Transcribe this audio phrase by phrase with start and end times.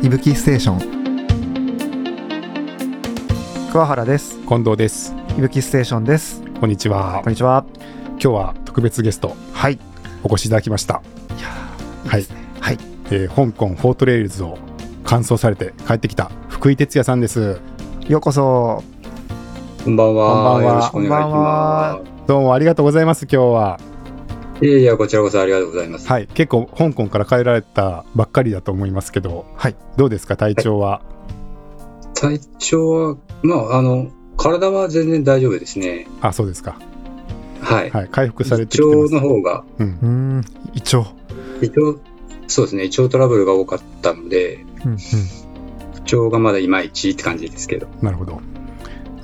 [0.00, 0.78] いぶきステーション。
[3.72, 4.38] 桑原です。
[4.46, 5.12] 近藤です。
[5.36, 6.40] いぶきステーションです。
[6.60, 7.20] こんにちは。
[7.24, 7.64] こんにちは。
[8.10, 9.78] 今日は特別ゲストはい。
[10.22, 11.02] お越しいただきました。
[11.36, 11.48] いや
[12.08, 12.24] はい、
[12.60, 12.78] はい。
[13.10, 14.56] えー香港フォートレイルズを
[15.02, 17.60] 完走されて帰ってきた福井哲也さんです。
[18.06, 18.84] ようこそ。
[19.84, 20.32] こんばんは。
[20.32, 20.62] こんばんは。
[20.62, 23.78] よろしくお願いしこんばんはまどうもありがとうございます今日は。
[23.80, 23.87] す。
[24.60, 26.08] いやいや、こちらこそありがとうございます。
[26.08, 26.26] はい。
[26.26, 29.46] 結構香港から帰られたばっかりだと思いますけど。
[29.56, 29.76] はい。
[29.96, 30.36] どうですか？
[30.36, 31.00] 体調は、
[32.14, 36.08] 体調は、まあ、あの、体は全然大丈夫ですね。
[36.20, 36.76] あそうですか。
[37.60, 37.90] はい。
[37.90, 38.08] はい。
[38.08, 39.14] 回復されて胃きてます。
[39.14, 40.44] 腸の方が、うん。
[40.74, 41.12] 胃腸。
[41.62, 42.00] 胃腸、
[42.48, 44.98] そうですね、胃腸トラブルが多かったので、うんうん。
[44.98, 47.86] 胃腸がまだいまいちって感じですけど。
[48.02, 48.40] なるほど。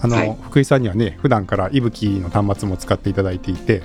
[0.00, 0.38] あの、はい。
[0.42, 3.82] 福井さんにはね普段からいぶきの端末も使っていただいていて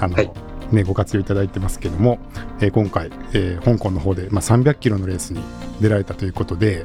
[0.00, 0.30] あの、はい
[0.74, 2.18] ね、ご活用いただいてますけども、
[2.60, 5.40] えー今回、えー香港の方で、まあ、300キロのレースに
[5.80, 6.84] 出られたということで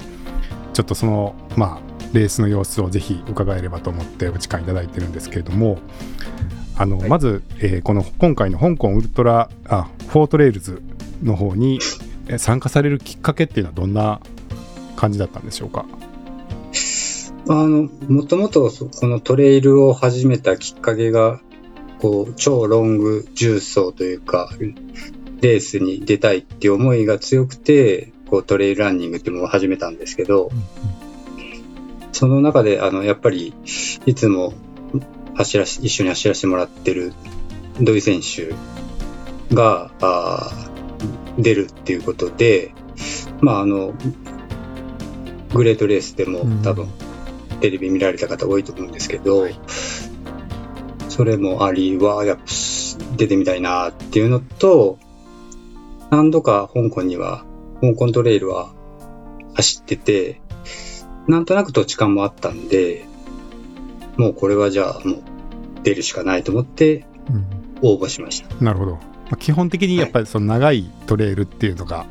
[0.73, 5.79] ちょっとその、まあ、レースの様子をぜひ伺えればと思ってお時間いただいてるんですけれども
[6.77, 7.09] あの、はい。
[7.09, 10.81] まず、えーこの今回の香港ウルトラあフォートレールズ
[11.23, 11.79] の方に
[12.27, 14.21] えー参加されるきっかけっていうのはどんな
[14.95, 15.85] 感じだったんでしょうか？
[17.47, 21.41] あの、もともとそこのトレイルを始めたきっかけが、
[21.99, 24.49] こう、超ロング重走というか、
[25.41, 30.49] レースに出たいっていう思いが強くて、こう、トレイルランニングっていうのを始めたんですけど、
[32.11, 33.53] その中で、あの、やっぱり、
[34.05, 34.53] いつも
[35.35, 37.13] 走らし、一緒に走らせてもらってる
[37.79, 38.53] 土井選手
[39.53, 40.69] が、あー
[41.37, 42.73] 出るっていうことで、
[43.41, 43.93] まあ、あの、
[45.53, 46.61] グレートレースでもうん。
[46.61, 46.87] 多分、
[47.61, 49.47] テレビ見られた方多いと思うんですけど、
[51.19, 52.43] それもありは、やっぱ
[53.17, 54.97] 出てみたいなっていうのと、
[56.11, 57.43] 何度か香港には、
[57.81, 58.71] 香港トレイルは
[59.53, 60.39] 走ってて、
[61.27, 63.05] なんとなく土地勘もあったんで、
[64.15, 65.21] もうこれはじゃあもう
[65.83, 67.45] 出るしかないと思ってうん
[67.81, 68.55] 応募しました。
[68.63, 68.99] なるほど、ま
[69.31, 72.05] あ、基本的にやっぱりその長いトレイルっていうのが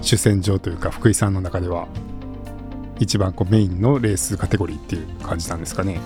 [0.00, 1.86] 主戦場というか福井さんの中では
[2.98, 6.00] 一番こうメインのレースカテゴリーっていう感じなんですかね。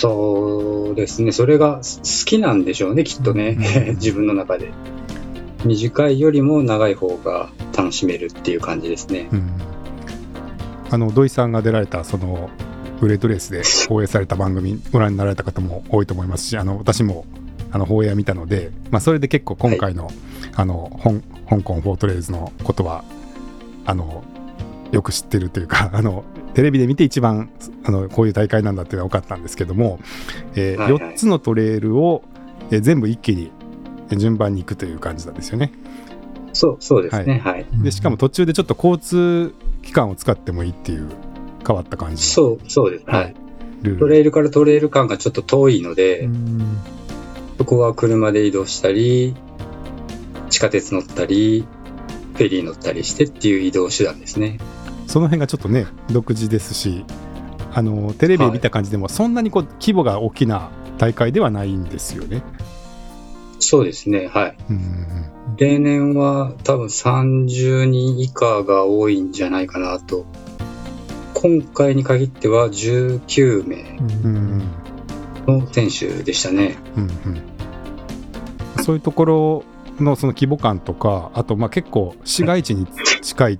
[0.00, 1.32] そうですね。
[1.32, 3.56] それが好きなんでしょうね、きっとね。
[3.88, 4.70] うん 自分の中で。
[5.64, 9.28] 短いよりも長い方が楽しめるっていう感じですね。
[9.32, 9.50] うん、
[10.88, 12.48] あの土井さんが出られたその
[13.00, 17.24] グレートレースで 放映された番組ご覧になられた方も多いと思いますしあの私も
[17.72, 20.10] あの放映は見たので、まあ、それで結構今回の,、
[20.54, 23.02] あの香香港フォートレーズのことは
[23.84, 24.22] あの
[24.92, 26.22] よく知ってるというかあの
[26.58, 27.50] テレビで見て一番
[27.84, 30.00] あのこういう大会なんだっていうのは分かったんですけども、
[30.56, 32.24] えーはいはい4つのトレイルを、
[32.72, 33.52] えー全部一気に
[34.10, 35.70] えー順番に行くという感じなんですよね。
[36.52, 37.38] そう、そうですね。
[37.44, 37.66] はい。
[37.80, 39.54] でしかも途中でちょっと交通
[39.84, 41.08] 機関を使ってもいいっていう
[41.64, 43.04] 変わった感じのそう、そうです。
[43.06, 43.36] はい。
[43.82, 46.78] ルールトレイルからトレイル間がちょっと遠いので、うん
[47.58, 49.36] そこは車で移動したり、
[50.50, 51.64] 地下鉄乗ったり、
[52.34, 54.58] フェリー乗ったりしてっていう移動手段ですね。
[55.08, 57.04] その辺がちょっとね独自ですし
[57.72, 62.42] あのテレビで見た感じでもそんなにこう規模が大きな大会ではないんですよね。
[63.60, 64.28] そうですね。
[64.28, 64.56] はい。
[65.56, 70.26] 例年は多分30人以下が多いんじゃないかなと。
[71.34, 73.98] 今回に限っては19名
[75.46, 76.76] の選手でしたね。
[76.96, 77.42] うんうん
[78.82, 79.64] そういうところ
[80.00, 82.86] のその規模感とかあとまあ結構市街地に
[83.20, 83.58] 近い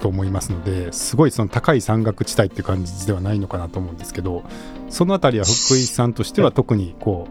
[0.00, 4.44] と思いますのですごいその高い山岳地帯っていう感じではないのかなと思うんですけど
[4.88, 7.28] そのあたりは福井さんとしては特にこ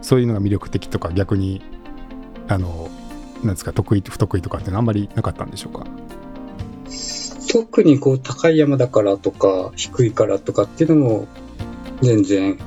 [0.00, 1.62] うそういうのが魅力的とか逆に
[2.48, 2.88] あの
[3.42, 5.86] なんですか得意不得意とかってあんまりなかったんでしょうか？
[7.50, 11.28] 特にこう高い山だからとか低いからとかっていうのも
[12.02, 12.58] 全然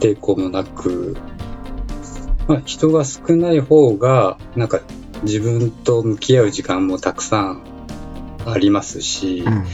[0.00, 1.16] 抵抗もなく、
[2.46, 4.80] まあ、人が少ない方がなんか
[5.22, 7.62] 自分と向き合う時間もたくさん
[8.46, 9.64] ありますし、うん。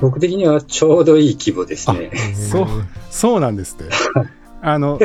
[0.00, 2.10] 僕的にはちょうどいい規模ですね。
[2.34, 2.66] そう
[3.10, 3.90] そうなんですって。
[4.66, 4.98] あの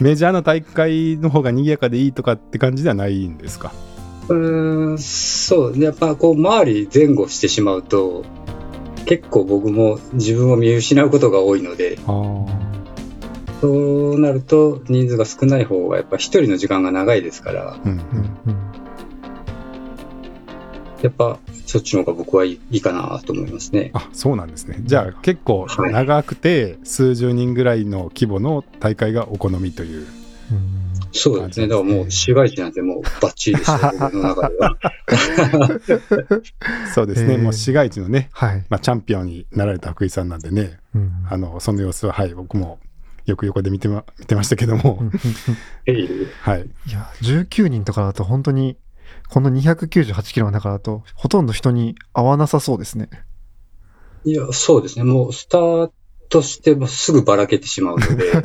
[0.00, 3.72] メジャーな大会の方が賑やかでいいとかって感じではないんですか？
[4.28, 5.78] うーんそう。
[5.78, 8.24] やっぱこう周り前後してしまうと
[9.06, 11.96] 結構僕も自分を見失うことが多いので
[13.60, 17.78] そうなると人数が少ない方がやっぱ一人の時間が長いですから。
[17.84, 18.00] うんうんう
[18.50, 18.56] ん。
[21.02, 21.38] やっぱ
[21.76, 23.90] そっちの方が僕はいいかなと思いますね。
[23.92, 24.78] あそうなんですね。
[24.80, 30.06] じゃあ結構長くて数十人ぐらいの規模の大会がお好みという、
[30.52, 30.86] うん。
[31.12, 31.68] そうですね。
[31.68, 34.78] だからもう市街地なんてもうバッチリですよ、 僕の中では。
[36.94, 37.42] そうですね、へー。
[37.42, 38.64] もう市街地のね、はい。
[38.70, 41.12] まあ、チャンピオンになられた福井さんなんでね、うん。
[41.28, 42.78] あのその様子は、はい、僕も
[43.26, 45.02] よく横で見てま見てましたけども、
[46.40, 48.78] はい、いや、19人とかだと本当に、
[49.30, 53.08] この298キロの中だと、ほとんど人に合わなさそうですね。
[54.24, 55.04] いや、そうですね。
[55.04, 55.90] もうスター
[56.28, 58.32] トしてもすぐばらけてしまうので、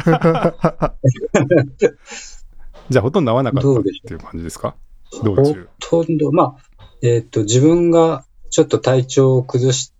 [2.90, 4.76] じゃあほとんど合わなかったっていう感じですか？
[5.24, 5.70] 道ほ中。
[5.80, 9.94] とんど、まあ、えっ、と、自分がちょっと体調を崩し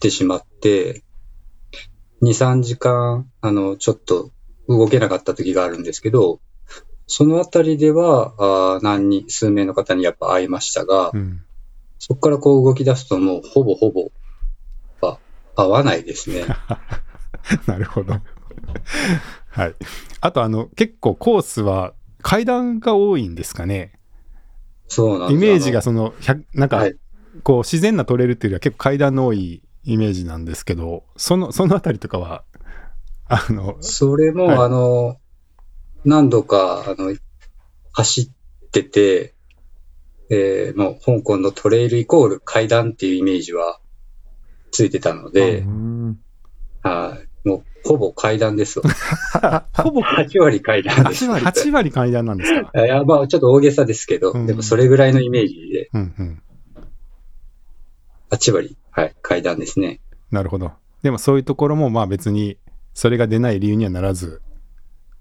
[0.00, 1.02] てしまって、
[2.22, 4.30] 2、3時間、あの、ちょっと
[4.68, 6.40] 動けなかった時があるんですけど、
[7.08, 11.42] そのあたりでは、あー何人、数名の方にやっぱ会いましたが、うん、
[11.98, 14.10] そこからこう動き出すともうほぼほぼ、
[15.02, 15.18] あ
[15.56, 16.44] 合わないですね。
[17.66, 18.14] なるほど。
[19.48, 19.74] はい。
[20.20, 23.98] あと、あの、結構コースは階段が多いんですかね。
[24.86, 26.96] そうなんですイメージがその、100なんか、はい
[27.42, 32.44] こう、自然なトレイルっていうよりは結構階段の多いイメージなんですけど、その、そのあたりとかは、
[33.28, 35.16] あの、それも、はいあの、
[36.08, 37.14] 何度か、あの、
[37.92, 39.34] 走ってて、
[40.30, 43.80] えーもう香港のトレイルイコール階段っていうイメージは
[44.70, 46.18] ついてたのでう、ん
[46.82, 48.84] はいもうほぼ階段ですわ。
[49.72, 51.24] ほぼ8割階段です。
[51.24, 52.70] 8割 ,8 割階段なんですか？
[52.84, 56.42] いや、まあちょっと大げさですけど、うんでもそれぐらいのイメージで、うんうん。
[58.30, 60.00] 8割、はい、階段ですね。
[60.30, 60.72] なるほど。
[61.02, 62.58] でもそういうところもまあ別に
[62.92, 64.42] それが出ない理由にはならず、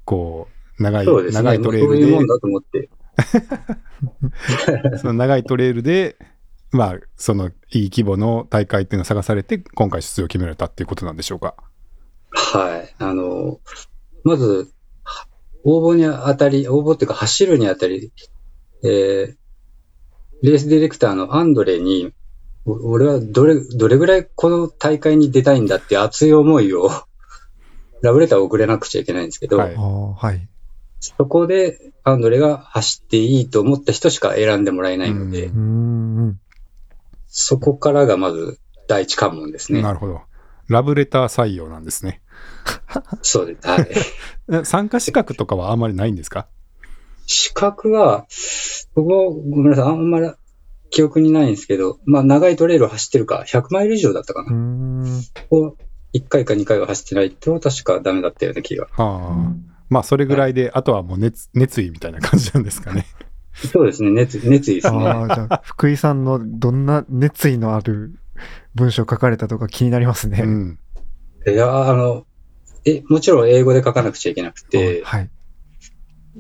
[0.04, 1.44] こう、長い、そうですね。
[1.44, 2.90] 長いトレイルでそういうもん、だと思って。
[5.00, 6.18] その長いトレイルで、
[6.72, 11.56] まあ、そのいい規模の大会っていうのを探されて、今回出場を決められたっていうことなんでしょうか。
[12.32, 12.94] はい。
[13.00, 13.60] あの、
[14.24, 14.72] まず、
[15.04, 15.28] は
[15.64, 18.12] 応募にあたり、応募っていうか走るにあたり、
[18.84, 19.36] えー、
[20.44, 22.14] レースディレクターのアンドレに、
[22.66, 26.90] お俺はどれ、どれぐらいこの大会に出たいんだって熱い思いを、
[28.02, 29.70] ラブレターを送れなくちゃいけないんですけど、は
[30.34, 30.48] い。
[31.00, 35.52] そこでアンドレが走っていいと思った人しか選んでもらえないので。
[37.28, 39.82] そこからがまず第一関門ですね。
[39.82, 40.22] なるほど。
[40.68, 42.22] ラブレター採用なんですね。
[43.22, 43.68] そうです。
[43.68, 43.88] はい。
[44.52, 46.48] え参加資格とかはあんまりないんですか？
[47.26, 48.26] 資格は、
[48.96, 50.32] 僕もごめんなさい、あんまり
[50.90, 54.52] 記憶にないんですけど、まあ長いトレイルを走ってるか、100マイル以上だったかな。
[54.52, 55.22] ん。
[55.52, 55.76] を
[56.14, 58.88] 1回か2回は走ってないと確かダメだったような気が。
[58.92, 59.77] はあ。
[59.90, 63.06] まあ、それぐらいで、あとはもう熱熱意みたいな感じなんですかね。
[63.54, 64.98] そうですね、熱熱意ですね。
[65.08, 68.20] ああ、じゃあ、福井さんのどんな熱意のある
[68.76, 70.42] 文章書かれたとか気になりますね。
[70.44, 70.80] うん。
[71.48, 72.26] いや、あの、
[72.86, 75.30] え、もちろん英語で書かなくちゃいけなくて、はい。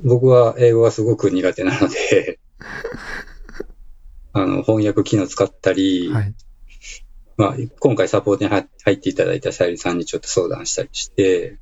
[0.03, 2.39] 僕は英語がすごく苦手なので、
[4.33, 6.35] あの、翻訳機能使ったり、はい。
[7.37, 11.57] まあ、今回サポートに入入っていただいたさゆりさんにちょっと相談したりして、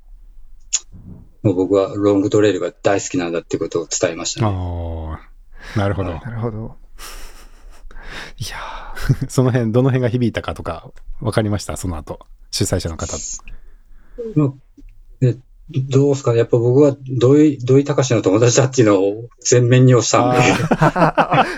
[1.45, 4.47] もう僕はロングトレイルが大好きなんだってことを伝えましたね。
[4.47, 5.19] あ
[5.75, 5.79] あ。
[5.79, 6.09] なるほど。
[6.11, 6.75] はいなるほど。
[8.37, 8.57] いや
[9.29, 10.89] その辺、どの辺が響いたかとか、
[11.21, 11.77] わかりました？
[11.77, 12.19] その後。
[12.51, 13.15] 主催者の方。
[14.35, 14.53] まあ
[15.21, 15.35] え
[15.89, 16.31] どうですか？
[16.33, 20.39] ねやっぱ僕は土井、土井隆の友達だっていうのを全面に押したんで、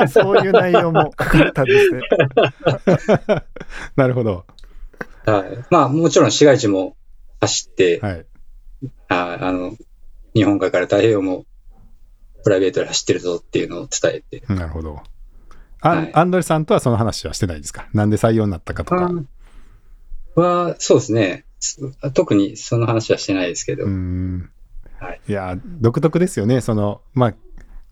[0.04, 2.02] ー そういう内容も書かれたんですね。
[3.96, 4.46] なるほど。
[5.26, 5.58] はい。
[5.70, 6.96] まあもちろん市街地も
[7.40, 8.26] 走って、はい。
[9.10, 9.76] ああの、
[10.34, 11.46] 日本海から太平洋も
[12.44, 15.02] プライベートで走ってるぞっていうのを伝えて、なるほど。
[15.82, 17.88] アン,、はいアンドレさんとはその話はしてないですか？
[17.94, 19.12] なんで採用になったかとか。
[20.36, 21.46] は、そうですね。
[22.14, 24.50] 特にその話はしてないですけど、うーん。
[25.00, 26.62] はいいや、独特ですよね。
[26.62, 27.36] その、まあ、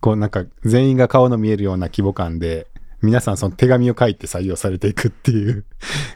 [0.02, 2.68] こうなんか全員が顔の見えるような規模感で、
[3.02, 5.66] 皆さんその手紙を書いて採用されていくっていう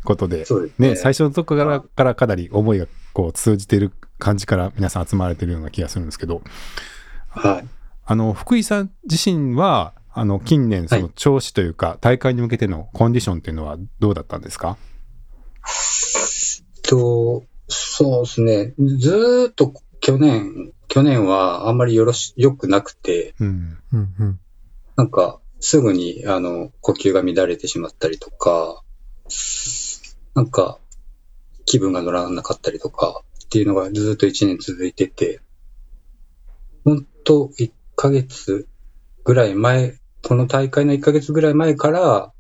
[0.04, 0.90] ことで、ですね。
[0.90, 6.42] ね、最初のとこからからかなり思いがこう通じている感じから皆さん集まれてるような気がするんですけど、
[7.30, 7.68] はい。
[8.06, 14.78] あの、福井さん自身は、あの、近年、そのはい調子というか、大会に向けてのコンディションっていうのはどうだったんですか？
[16.84, 18.74] と、そうですね。
[18.78, 23.78] ずーっと去年、去年はあんまりよろし、良くなくて、うん。
[23.94, 24.40] うんうん。
[24.96, 28.82] なんか、すぐに、あの、呼吸が乱れてしまったりとか、
[30.34, 30.80] なんか、
[31.66, 35.42] 気分が乗らなかったりとか、っていうのがずーっと1年続いてて、
[36.86, 38.68] ほんと、1ヶ月
[39.24, 42.32] ぐらい前、この大会の1ヶ月ぐらい前から、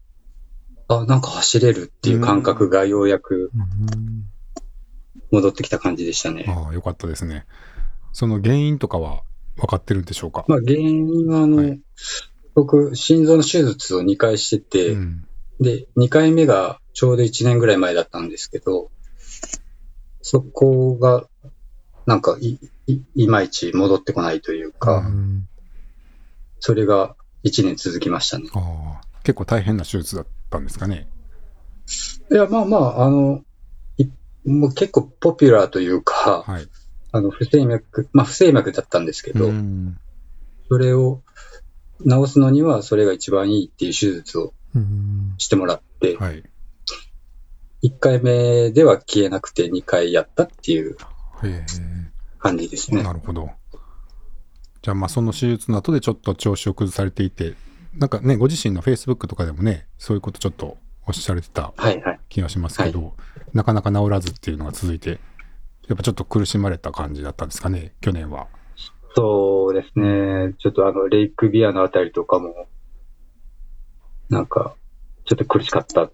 [0.87, 4.29] あ、なんか走れるっていう感覚がようやくうん
[5.31, 6.45] 戻ってきた感じでしたね。
[6.47, 7.47] ああ、よかったですね。
[8.13, 9.23] その原因とかは
[9.55, 10.45] 分かってるんでしょうか？
[10.47, 11.81] まあ、原因は、あの、はい
[12.53, 15.25] 僕、心臓の手術を2回してて、うん。
[15.59, 18.91] で、2回目がちょうど1年ぐらい前だったんですけど、
[20.21, 21.25] そこが、
[22.05, 25.47] なんかい、い、いまいち戻ってこないというか、うん
[26.61, 28.49] それが1年続きましたね。
[29.23, 31.07] 結構大変な手術だったんですかね？
[32.29, 33.43] いや、まあまあ、あの、
[33.97, 34.05] い
[34.45, 36.67] もう結構ポピュラーというか、はい。
[37.13, 39.97] あの、不整脈、まあ不整脈だったんですけど、うん
[40.67, 41.23] それを
[42.05, 46.43] 治すのにはそれが一番いいっていう手術をうんしてもらって、はい。
[47.83, 50.97] 1回目では消えなくて2回やったっていう
[51.43, 51.65] へ
[52.37, 53.03] 感じですえ、ね。
[53.03, 53.49] なるほど。
[54.81, 57.55] じゃあ、まあ、その手術の後でちょっと調子を崩されていて、
[57.97, 61.73] なんかね、ご自身の Facebook とかでもね、そういうことちょっとおっしゃれてた。
[62.29, 63.13] 気がしますけど、
[63.53, 65.19] なかなか治らずっていうのが続いて、
[65.87, 68.47] やっぱちょっと苦しまれた感じだったんですかね、去年は。
[69.15, 70.53] そうですね。
[70.59, 72.67] ちょっとあの、レイクビアのあたりとかも、
[74.29, 74.75] なんか、
[75.25, 76.11] ちょっと苦しかった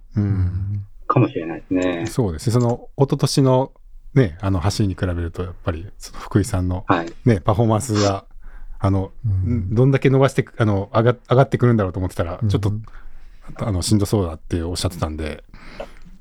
[1.08, 2.06] かもしれないですね。
[2.08, 2.54] そうですね。
[2.54, 3.72] その、一昨年の
[4.14, 7.14] ね、あの走りに比べると、やっぱり、その福井さんのはい。
[7.26, 8.26] ね、パフォーマンスが、
[8.80, 12.84] あの、うんどんだけ伸ばしてく、あの、上が上がってくるんだろうと思ってたら、ちょっと、うん
[13.58, 15.44] あの、しんどそうだっておっしゃってたんで、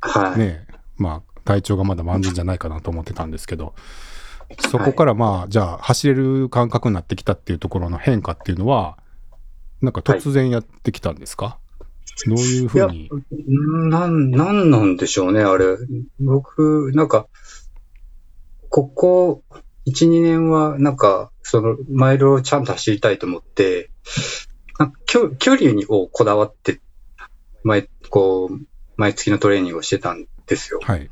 [0.00, 0.38] はい。
[0.38, 3.74] ね、まあ、体調がまだ万全じゃないかなと思ってたんですけど、
[4.70, 8.98] そこからまあ、じゃあ、走れる感覚になってきたっていうところの変化っていうのは、
[9.80, 11.58] なんか突然やってきたんですか、
[12.26, 13.10] どういうふうに？
[13.32, 15.76] んなん、なんなんでしょうね、あれ。
[16.20, 17.28] 僕、なんか、
[18.70, 19.42] ここ
[19.86, 23.90] 1、2年は、なんか、その、マイルをちゃんと走りたいと思って、
[24.78, 26.80] なんか距距離にをこだわって、
[27.62, 28.58] 毎、こう、
[28.96, 30.80] 毎月のトレーニングをしてたんですよ。
[30.82, 31.10] はい。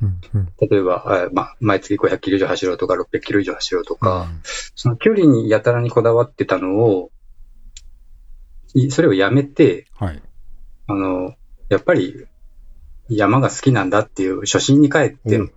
[0.71, 4.41] 例えば、あまあ、毎月500キロ以上走ろうとか、600キロ以上走ろうとか、うん
[4.75, 7.11] その距離にやたらにこだわってたのを、
[8.75, 10.23] いそれをやめて、はい。
[10.93, 11.35] あの、
[11.69, 12.27] やっぱり
[13.09, 15.53] 山が好きなんだっていう初心に帰ってうん、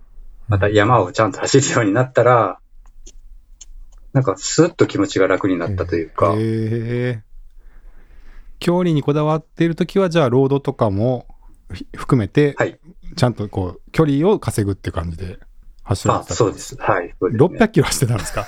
[0.48, 2.58] また山をちゃんと走るようになったら、
[4.12, 7.22] なんかスッと気持ちが楽になったというか、へえ。
[8.58, 11.26] 距離にこだわっているときは、じゃあ、ロードとかも
[11.74, 12.78] ひ含めて、はい。
[13.14, 15.38] ちゃんとこう、距離を稼ぐって感じで
[15.82, 16.76] 走られあてたそうです。
[16.80, 17.08] はい。
[17.08, 17.14] ね。
[17.20, 18.46] 600キロ走ってたんですか？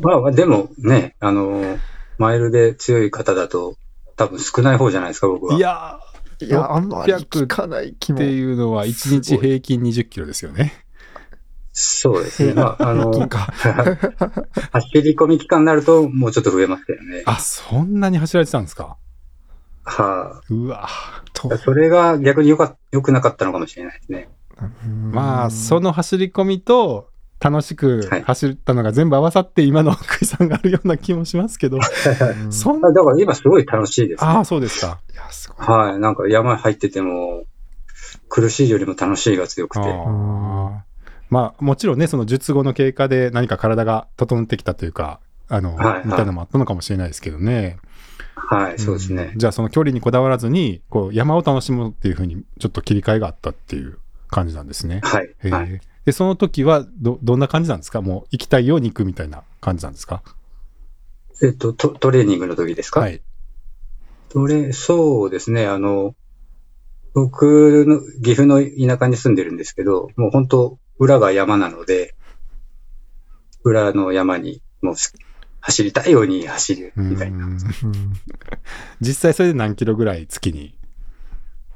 [0.00, 1.78] ま あまあ、でもね、あの、
[2.18, 3.74] マイルで強い方だと、
[4.20, 5.54] 多分少ない方じゃないですか、僕は。
[5.56, 5.98] いや
[6.42, 8.18] いや、あんまり聞かない気ー、っも。
[8.18, 10.74] ていうのは、1日平均20キロですよね。
[11.72, 12.52] そうですね。
[12.52, 13.38] まあ、あの、か。
[14.72, 17.22] 走り込み期間になると、もうちょっと増えますけどね。
[17.24, 18.98] あ、そんなに走られてたんですか？
[19.84, 20.86] はうわ
[21.64, 24.28] それが逆によか、良くなかったのかもしれないですね。
[25.10, 27.09] まあ、その走り込みと、
[27.40, 31.78] 楽しくはい走ったのが全部合わさって今の福井さんがあるような気もしますけど、
[32.44, 34.30] うんそんあだから今すごい楽しいです、ね。
[34.30, 35.00] ああ、そうですか。
[35.12, 35.66] いや、すごい。
[35.66, 35.98] はい。
[35.98, 37.44] なんか山入ってても、
[38.28, 39.80] 苦しいよりも楽しいが強くて。
[39.80, 40.84] ああ
[41.30, 47.78] まあ、もちろんね、その術後の経過で何か体が整ってきたというか、あの、はいはいみたいなのもあったのかもしれないですけどね。
[48.34, 49.32] はい、そうですね。
[49.36, 55.00] じゃあ、その距離にこだわらずに、こう、山を楽しむっていうふうに、ちょっと切り替えがあったっていう感じなんですね。
[55.04, 55.24] はい。
[55.26, 55.80] へえはい。
[56.04, 58.00] で、その時は、ど、どんな感じなんですか？
[58.00, 60.22] もう、行きたいように行くみたいな感じなんですか？
[61.42, 63.00] えっと、トトレーニングの時ですか？
[63.00, 63.22] はい。
[64.30, 65.66] トレ、そうですね。
[65.66, 66.14] あの、
[67.12, 72.14] 僕の岐阜の田舎に住んでるんですけど、もう本当裏が山なので、
[73.64, 75.12] 裏の山にもうす
[75.60, 77.48] 走りたいように走るみたいな。
[79.00, 80.78] 実際それで何キロぐらい月に？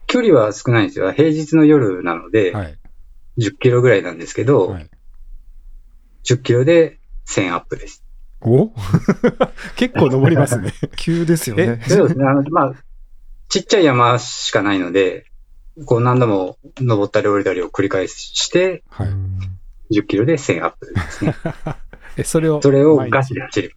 [0.06, 1.10] 距離は少ないんですよ。
[1.12, 2.78] 平日の夜なので、はい。
[3.38, 4.90] 10キロぐらいなんですけど、はい、
[6.24, 6.98] 10キロで
[7.28, 8.04] 1000アップです。
[8.40, 8.70] お？
[9.76, 10.72] 結構登りますね。
[10.96, 11.82] 急ですよね。
[11.88, 12.26] そうですね。
[12.26, 12.74] あの、まあ、
[13.48, 15.26] ちっちゃい山しかないので、
[15.86, 19.08] こう何度も登ったり降りたりを繰り返して、はい。
[19.08, 19.38] うん
[19.90, 21.34] 10キロで1000アップですね。
[22.16, 23.76] え、それを、それをガチで走る。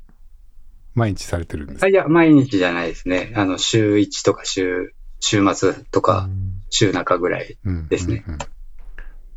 [0.93, 3.33] 毎日されてるんですあいや、毎日じゃないですね。
[3.35, 6.29] あの、週1とか週、週末とか、
[6.69, 7.57] 週中ぐらい。
[7.65, 8.39] うんですねうんうん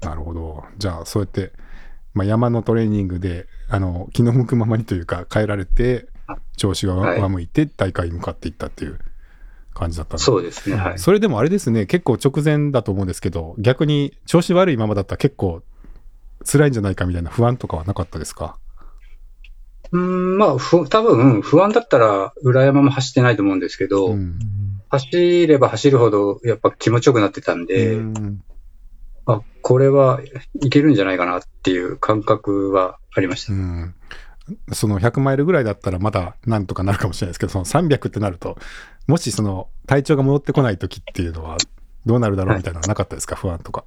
[0.01, 0.65] なるほど。
[0.79, 1.53] じゃあ、そうやって、
[2.15, 6.09] まあ、山のトレーニングで、あの、気の向くままにというか、変えられて、
[6.57, 7.21] 調子がはい。
[7.21, 8.99] 上向いて、大会に向かっていったっていう
[9.75, 10.77] 感じだったんでそうですね。
[10.77, 10.99] はい。
[10.99, 15.63] それでもあれですね、結構直前だと思うんですけど、逆に調子悪いままだったら結構
[16.45, 18.59] 辛いんじゃないかみたいな不安とかはなかったですか？
[19.93, 24.39] うーん、まあ、ふ、多分、不安だったら、裏山も走ってないと思うんですけど、うんうん。
[24.89, 28.43] 走れば走るほど、やっぱ気持ちよくなってたんで、うん
[29.33, 30.21] あ、これは
[30.63, 33.53] いけるんじゃないかなっていう感覚はありました。
[33.53, 33.95] うん
[34.73, 38.59] その100マイルぐらいだったらまだなんとかなるかもしれないですけど、その300ってなると、
[39.07, 41.57] もしその体調が戻ってこない時っていうのは、
[42.07, 43.85] どうなるだろうみたいなのはなかったですか、不安とか。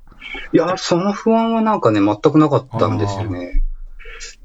[0.53, 3.63] いや、その不安はなんかね、全くなかったんですよね。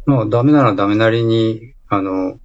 [0.07, 2.39] まあ、ダメならダメなりに、あの、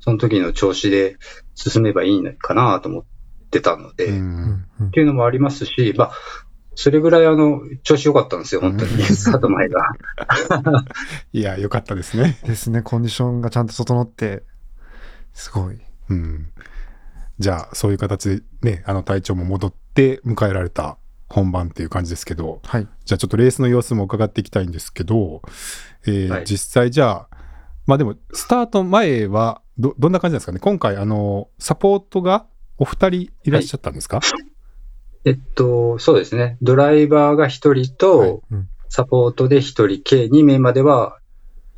[0.00, 1.16] その時の調子で
[1.54, 3.04] 進めばいいのかなと思っ
[3.50, 4.66] てたので、うっん。
[4.80, 6.12] うんていうのもありますし、まあ、
[6.80, 8.92] それぐらいあの、調子良かったんですよ、本当に。
[8.92, 9.80] うんスタート前が。
[11.32, 12.38] いや、よかったですね。
[12.44, 14.44] ですね、コンディションがちゃんと整って、
[15.32, 15.80] すごい。
[16.08, 16.52] うん。
[17.40, 22.86] じゃあ、そういう形でね、あの体調も戻って迎えられた本番っていう感じですけど、はい。
[23.04, 25.42] じゃあちょっとレースの様子も伺っていきたいんですけど、
[26.06, 27.28] えーはい実際じゃあ、
[27.86, 30.60] まあでも、スタート前はど、どんな感じなんですかね？
[30.60, 34.20] 今回、あの、サポートがお二人いらっしゃったんですか、
[35.24, 36.56] えっと、そうですね。
[36.62, 41.18] ドライバーが一人と、はいうんサポートで一人、計2名までは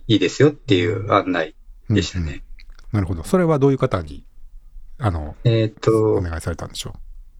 [0.07, 1.57] いいですよっていう案内
[1.89, 2.43] でしたうんうんね。
[2.93, 3.25] なるほど。
[3.25, 4.25] それはどういう方に、
[4.99, 6.95] あの、えっおと、願いされたんでしょ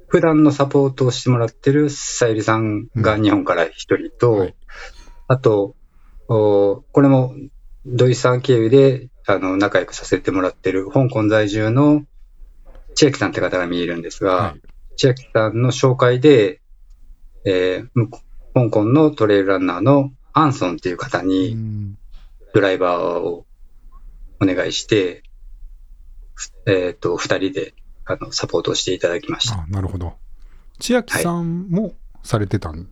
[0.09, 4.55] 普段のサポートをしてもらってるさゆりさんが日本から一人と、はい
[5.29, 5.77] あと、
[6.27, 7.35] おこれも
[7.87, 12.05] 土井さん経由であの仲良くさせてもらってる香港在住の
[12.97, 14.27] 千秋さんって方が見えるんですう。
[14.27, 14.61] が、はい。
[15.01, 16.61] 千秋さんの紹介で、
[17.47, 18.09] えー
[18.53, 21.97] 香港のトレイルランナーのアンソンっていう方うにん。
[22.53, 23.47] ドライバーを
[24.43, 25.23] お願いして、
[26.67, 29.61] えっ、と、二人であのサポートをしていただきました。
[29.63, 30.15] あなるほど。
[30.81, 32.87] 千秋さんもされてたん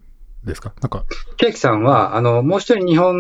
[0.45, 1.05] ですか、なんか、
[1.39, 3.17] 千秋さんは、あの、もう一人日本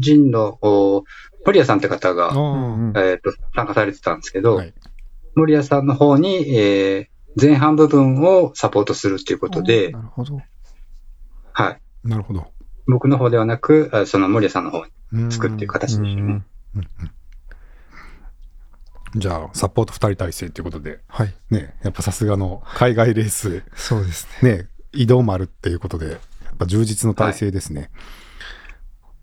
[0.00, 1.04] 人の、お
[1.46, 4.74] 森谷さんって方あが、ーえっ、と、参加されてたんですけど、はい。
[5.36, 7.09] 森谷さんの方に、えー
[7.40, 10.40] 前半部分をサポートするっていうことでな、るほど。
[11.52, 11.80] はい。
[12.04, 12.46] なるほど。
[12.86, 16.22] 僕の方ではなく、あその森谷さんの方にうん作っていう形でしたね。
[16.22, 16.44] うんうん
[16.74, 16.86] うん
[19.16, 21.34] じゃあ、サポート2人体制ということで、はい。
[21.50, 24.58] ね、やっぱさすがの海外レース、そうですね。
[24.58, 26.18] ね、移動もあるっていうことで、やっ
[26.56, 27.90] ぱ充実の体制ですね。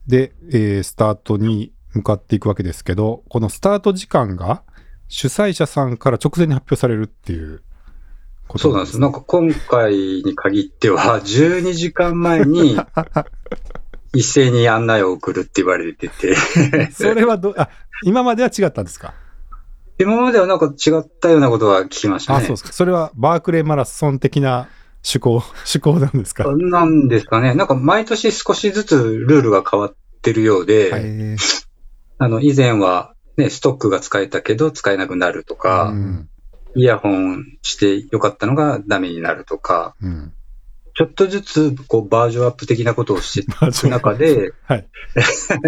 [0.05, 4.63] で、えースタートに向かっていくわけですけど、このスタート時間が
[5.07, 7.63] 主催者さんから直前に発表されるっていう
[8.55, 8.99] そうなんです。
[8.99, 12.77] なんか今回に限っては、 12時間前に
[14.13, 16.35] 一斉に案内を送るって言われてて、
[16.91, 17.69] それはど、あ、
[18.03, 19.13] 今までは違ったんですか？
[19.99, 22.45] 今まではなんか違ったようなことは聞きましたあ、ね。
[22.45, 22.71] そうですか。
[22.71, 24.67] それはバークレーマラソン的な
[25.03, 25.31] 趣向、
[25.67, 26.45] 趣向なんですか？
[26.55, 27.53] なんですかね。
[27.55, 28.95] なんか毎年少しずつ
[29.27, 31.35] ルールが変わってるようで、
[32.19, 36.29] あの、以前はね、ストックが使えたけど使えなくなるとか、うん。
[36.77, 40.33] イヤホンしてよかったのがダメになるとか、うん。
[40.93, 44.87] ちょっとずつこうバージョンアップ的なことをしていく中で、はい。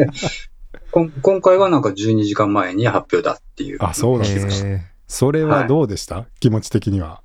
[0.91, 3.77] こん今回はなんか12時間前に発表だっていう。
[3.81, 4.67] あ、そうなんですか。
[4.67, 7.21] えそれはどうでした、気持ち的には。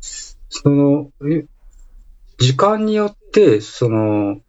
[0.00, 1.46] その、え
[2.38, 4.40] 時間によって、その、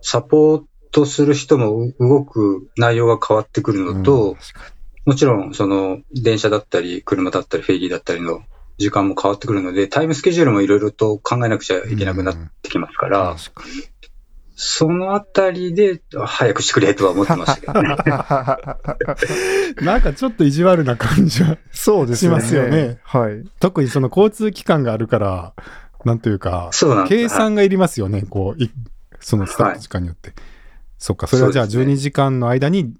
[0.00, 4.72] サポートする人もう動く内容が変わってくるのと、ー確か
[5.04, 8.42] もちろん、その、電車だったり、車だったり、フェリーだったりの
[8.78, 13.92] 時間も変わってくるので、タイムスケジュールもいろいろと考えなくちゃいけなくなってきますから、に確かに
[14.54, 17.96] そのあたりで、早くしてくれとは思ってましたけどね。
[19.82, 22.40] なんかちょっと意地悪な感じは、そうですよね。
[22.40, 23.42] しますよねはい。
[23.58, 25.54] 特にその交通機関があるから、
[26.04, 28.70] なんというか、そうなん計算がいりますよね、こう、い
[29.18, 30.32] そのスタート時間によって。
[30.98, 32.94] そっか、それはじゃあそうですね12時間の間に、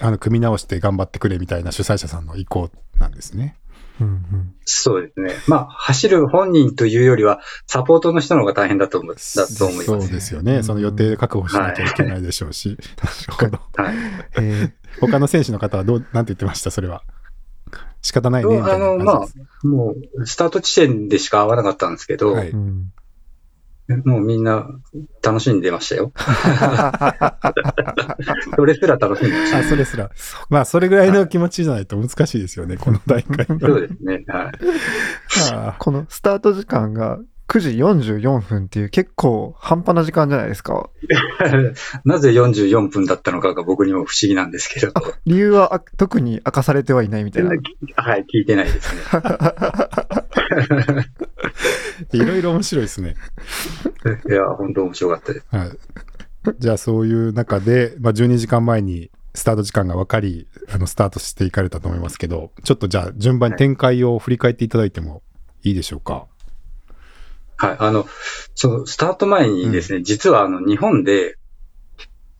[0.00, 3.56] あの、組み直して頑張ってくれみたいな主催者さんの意向なんですね。
[4.00, 5.34] うんうんそうですね。
[5.46, 10.12] まあ、走る本人というよりは、サポートの人の方が大変だと思う、だと思いそうます。
[10.12, 10.56] ですよね。
[10.56, 12.78] うんその予定確保しなきゃいけないでしょうし。
[13.40, 13.82] なるほど。
[13.82, 13.94] はい。
[14.40, 17.02] え 他の選手の方はどう、なんて言ってました、それは。
[18.02, 22.92] 仕方ないね、あの、まあもう、スタート地点でしか会わなかったんですけど、はいーうん
[24.04, 24.68] もうみんな
[25.22, 26.12] 楽しんでましたよ。
[28.56, 29.58] それすら楽しんでました。
[29.58, 30.10] あ、それすら。
[30.48, 33.58] まあ、それぐらいの気持ちじゃないと難しいですよね、この大会は。
[33.60, 34.24] そうですね。
[34.26, 34.52] はい。
[35.52, 37.70] あこのスタート時間が9時
[38.16, 40.88] 44分っていう結構半端な時間じゃないですか。
[42.04, 44.92] なぜ44分だったのかが僕にも不思議なんですけど、
[45.26, 47.50] 理由はあ特に明かされてはいないみたいな。
[47.96, 49.02] はい、聞いてないですね。
[52.12, 53.16] いろいろ面白いですね。
[54.28, 55.46] いや、本当面白かったです。
[55.50, 55.78] はい。
[56.58, 65.22] じゃあ、そういう中で、まあ、12時間前にスタート時間が分かり、あの、スタートしていかれたと思いますけど、ちょっとじゃあ、順番に展開を振り返っていただいても
[65.62, 66.26] いいでしょうか？
[67.56, 67.76] はい。
[67.78, 68.06] あの、
[68.54, 71.38] その、スタート前にですね、実はあの、日本で、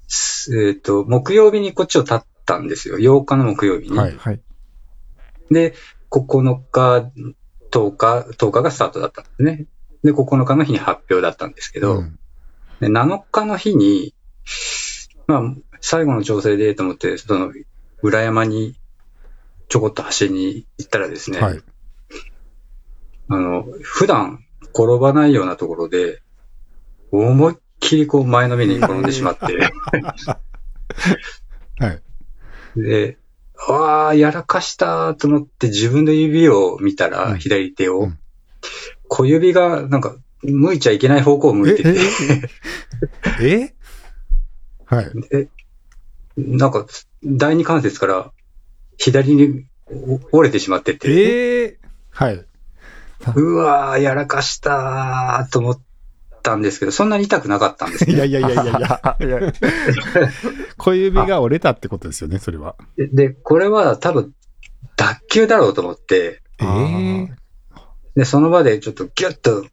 [0.07, 2.99] すえっ、と、木曜日にこっちを立っったんですよ。
[2.99, 3.99] 8日の木曜日に。
[3.99, 4.17] はい。
[4.17, 4.41] はい。
[5.51, 5.75] で、
[6.11, 7.11] 9日、
[7.75, 9.67] 10日、10日がスタートだったんですね。
[10.05, 12.19] で、9日の日に発表だったんですけど、うん
[12.81, 14.15] で7日の日に、
[15.27, 15.43] まあ、
[15.81, 17.53] 最後の調整でと思って、その、
[18.03, 18.75] 裏山に
[19.69, 21.63] ちょこっと走りに行ったらですね、はい。
[23.29, 26.21] あの、普段転ばないようなところで、
[27.13, 29.45] 思いっきりこう前のめりに転んでしまって、
[31.79, 32.03] はい。
[32.77, 33.19] で、
[33.69, 38.19] ああ、やらかしたと思って自分の指を見たら、うん左手を、うん
[39.09, 41.95] 小指がなんか、向いちゃいけない方向を向いてて、
[43.43, 43.75] え
[44.87, 45.11] はい。
[45.29, 45.49] で
[46.37, 46.87] なんか、
[47.23, 48.33] 第二関節から
[48.97, 51.79] 左にお折れてしまってて、ええ
[52.11, 52.45] はい。
[53.37, 55.81] うわー、やらかしたーと思っ
[56.45, 58.15] たんですけど、そんなに痛くなかったんですね。
[58.15, 59.53] いやいやいやいやいや、い や
[60.77, 62.77] 小指が折れたってことですよね、それは。
[62.97, 64.33] で、でこれは多分、
[64.97, 67.35] 脱臼だろうと思って、ええ
[68.15, 69.67] で、その場でちょっとギュッと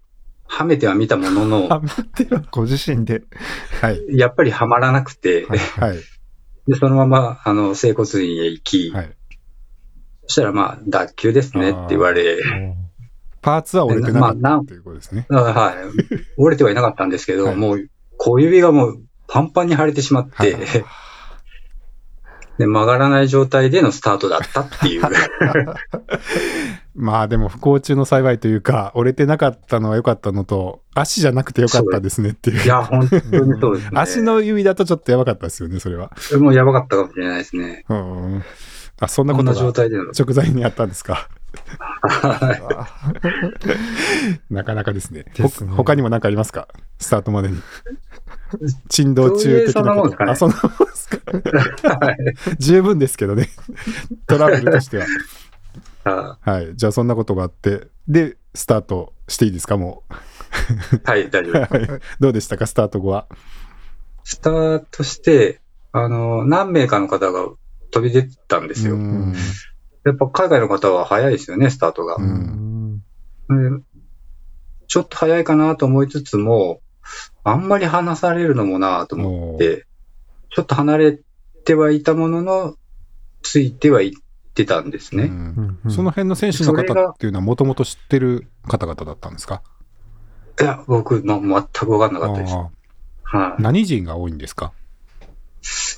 [0.46, 2.44] はめてはみたものの、あ、待ってよ。
[2.52, 3.24] ご自身で。
[3.82, 4.02] はい。
[4.10, 5.98] やっぱりはまらなくて、はいはい。
[6.68, 9.16] で、そのまま、あの、整骨院へ行き、はい。
[10.24, 12.38] そしたらまあ、脱臼ですねって言われ、
[13.42, 15.26] パーツは折れてなかったということですね。
[15.30, 15.76] あはい。
[16.38, 20.56] 折れてはいなかったんですけど、はいもう、小指がもう、パンパンに腫れてしまって、はい
[22.62, 25.02] で、曲がらない状態でのスタートだったっていう。
[26.94, 32.64] まあでも不幸中の幸いというか、折れてなかったのは良かったのと、足じゃなくて良かったですねっていう。
[32.64, 33.22] いや、本当に
[33.60, 33.92] そうですね。
[34.00, 36.12] 足の指だとちょっとやばかったですよね、それは。
[36.38, 37.86] もうやばかったかもしれないですね。
[37.90, 38.44] うん。
[39.02, 39.62] あ、そんなことが。
[39.62, 39.74] 直
[40.36, 41.28] 前にあったんですか？
[42.02, 42.56] は
[44.50, 45.26] いなかなかですね。
[45.36, 46.68] ですねほ他にも何かありますか？
[47.00, 47.62] スタートまでに。
[48.90, 50.30] 珍道中的なこと。
[50.30, 51.18] あ、そんなもんですか？
[52.00, 52.18] はい
[52.60, 53.50] 十分ですけどね。
[54.28, 55.06] トラブルとしては。
[56.04, 56.76] あはい。
[56.76, 60.04] じゃあそんなことがあって、で、スタートしていいですか、も
[61.04, 61.64] はい、大丈う。
[61.64, 61.78] 夫。
[61.78, 62.02] はい。
[62.20, 63.28] どうでしたか、スタート後は。
[64.24, 65.62] スタートして、
[65.92, 67.50] あの、何名かの方が
[67.92, 68.96] 飛び出たんですよ。
[68.96, 69.34] うん
[70.04, 72.18] やっぱ海外の方は早いですよね、スタートが。
[74.88, 76.82] ちょっと早いかなと思いつつも、
[77.44, 79.86] あんまり離されるのもなと思って、
[80.50, 81.20] ちょっと離れ
[81.66, 82.76] てはいたものの、
[83.44, 84.12] ついてはいっ
[84.56, 85.30] てたんですね。
[85.88, 89.62] その辺の選手の方っていうのはもともと知ってる方々だったんですか？
[90.60, 92.54] いや、僕、ま、全くわかんなかったです。
[92.56, 92.70] あ
[93.24, 94.74] はー何人が多いんですか？
[94.76, 94.81] い。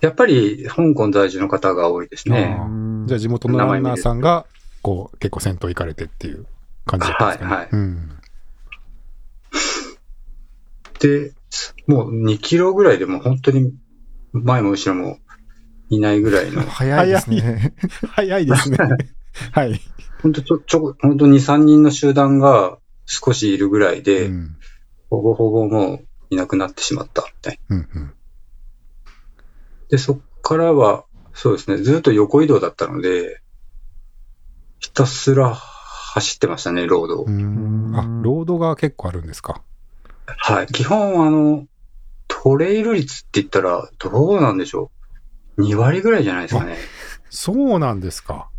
[0.02, 2.58] やっぱり、香港在住の方が多いですね。
[3.06, 4.46] じゃあ地元のランナーさんが、
[4.82, 6.46] こう、結構先頭行かれてっていう
[6.86, 7.52] 感じだったんですかね。
[7.52, 8.10] はいはいうん。
[11.00, 11.34] で、
[11.88, 13.74] もう2キロぐらいでもう本当に
[14.34, 15.18] 前も後ろも
[15.90, 17.74] いないぐらいの、 早いですね。
[18.10, 18.78] 早いですね。
[19.52, 19.82] はい。
[20.22, 24.56] 本当ちょ、ちょ、本当2、3人の集団が少しいるぐらいで、うん。
[25.10, 27.76] ほぼほぼもういなくなってしまったみたいな。
[27.78, 28.14] うんうん。
[29.94, 33.42] で、そっからは、そうですね、ずっと横移動だったので、
[34.80, 37.26] ひたすら走ってましたね、ロードを。
[37.26, 39.62] うんあ、ロードが結構あるんですか？
[40.26, 40.68] はい。
[40.68, 41.68] 基本、あの、
[42.28, 44.90] トレイル率って言ったら、どうなんでしょ
[45.58, 45.62] う。
[45.62, 46.76] 2割ぐらいじゃないですかね。
[47.30, 48.50] そうなんですか。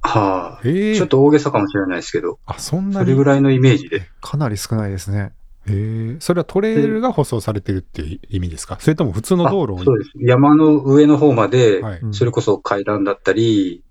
[0.00, 3.10] はい、ええちょっと大げさかもしれないですけど、あ、そんなそに。
[3.10, 4.08] れぐらいのイメージで。
[4.22, 5.32] かなり少ないですね。
[5.66, 8.76] ええそれはトレイルが舗装されてるっていう意味ですか？
[8.80, 10.10] それとも普通の道路そうです。
[10.18, 12.00] 山の上の方まで、はい。
[12.00, 13.82] うんそれこそ階段だったり、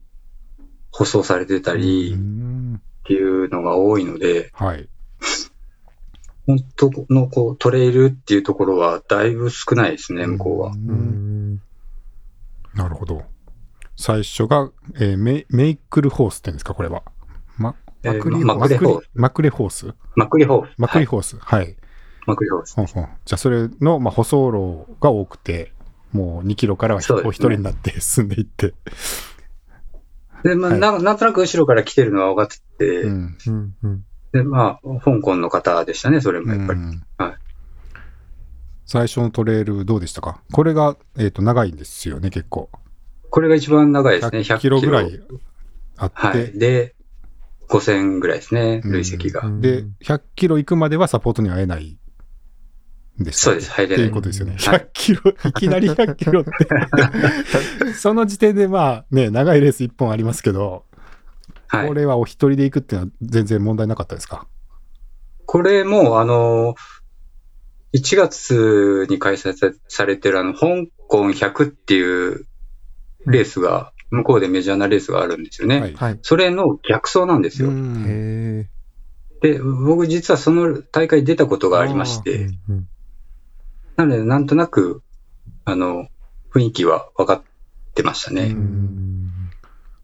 [0.92, 4.88] 舗装されてたうりんっていうのが多いので、はい。
[6.46, 10.76] 本当のこうトレイルっていうところはだいぶ少ないですね、向こうは。
[10.76, 11.62] んうん。
[12.76, 13.24] なるほど。
[13.96, 17.04] 最初が、えーメメイクルホースって言うんですかこれは。
[18.04, 19.94] マクリマクレホースマクレホース？
[20.16, 20.76] マクリホース。
[20.78, 21.38] マクリはいホース。
[21.40, 21.76] はい。
[22.26, 22.76] マクリホース。
[22.76, 25.72] ほんほんじゃあ、それの、まあ、舗装路が多くて、
[26.12, 28.74] もう2キロからはお一人になって進んでいって。
[30.44, 33.38] で、まあ、はいななんとなく後ろから来てるのは分かってて、うん。
[33.48, 33.76] うん。
[33.84, 34.06] うん。
[34.32, 36.80] で、まあ、香港の方でしたね、それもやっぱり。
[36.80, 37.34] うんはい
[38.86, 40.42] 最初のトレイルどうでしたか？
[40.52, 42.70] これが、えっ、と、長いんですよね、結構。
[43.30, 45.22] これが一番長いですね、100 100キロぐらい
[45.98, 46.52] あって、はい。
[46.60, 46.94] で、
[47.78, 49.42] 5000ぐらいですね、うん累積が。
[49.60, 51.98] で、100キロ行くまではサポートに会えない
[53.20, 53.52] んですか？
[53.52, 54.56] そうです、入れってないいうことですよね。
[54.60, 56.52] はい100キロ、いきなり100キロって。
[57.96, 60.86] その時点でまあね、長いレース1本ありますけど、
[61.68, 61.94] はいこ。
[61.94, 64.48] れはお一人で行くっていうのは全然問題なかったですか？
[65.46, 66.76] これも、あの、
[67.94, 72.46] 1月に開催さされてるあの、香港100っていう
[73.28, 75.80] レースが、向こうでメジャーなレースがあるんですよね。
[75.80, 75.94] はい。
[75.94, 76.20] はい。
[76.22, 77.72] それの逆走なんですよ。
[79.42, 82.48] で、僕実はその大会出たことがありましえ。
[82.48, 82.88] て、うん
[83.96, 85.04] なのでなんとなく、
[85.66, 86.08] あの、
[86.52, 87.44] 雰囲気は分かっ
[87.94, 88.56] てましたうね。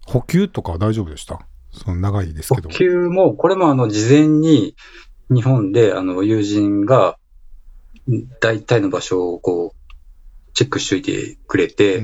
[0.05, 1.39] 補給とかは大丈夫でした？
[1.71, 2.69] その長いですけど。
[2.69, 4.75] 補給も、これもあの、事前に
[5.31, 7.17] 日本で、あの、友人が、
[8.39, 12.03] 大体の場所をこう、チェックしといてくれて、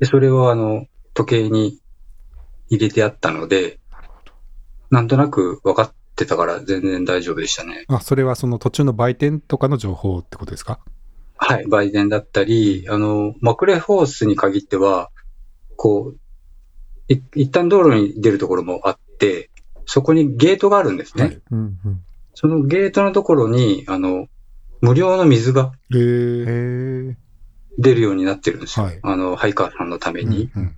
[0.00, 1.78] でそれをあの、時計に
[2.68, 3.78] 入れてあったので、
[4.90, 7.84] なんとなく分かってたから全然大丈夫でしたね。
[7.88, 10.80] あ、それはその途中の売店とかの情報ってことですか？
[11.36, 15.10] はい、売電だったり、あの、マクレホースに限っては、
[15.76, 19.50] こう、い一旦道路に出るところもあって、
[19.86, 21.24] そこにゲートがあるんですね。
[21.24, 21.42] はい。
[21.52, 24.28] うんうんそのゲートのところに、あの、
[24.80, 27.16] 無料の水がえーへえ。
[27.80, 28.86] 出るようになってるんですよ。
[28.86, 30.50] はいあの、ハイカーさんのために。
[30.54, 30.76] うん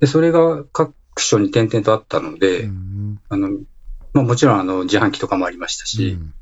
[0.00, 3.50] で、それが各所に点々とあったので、うんあの、
[4.14, 6.32] まあもちろんあの、自販機とかもありましたうし、ん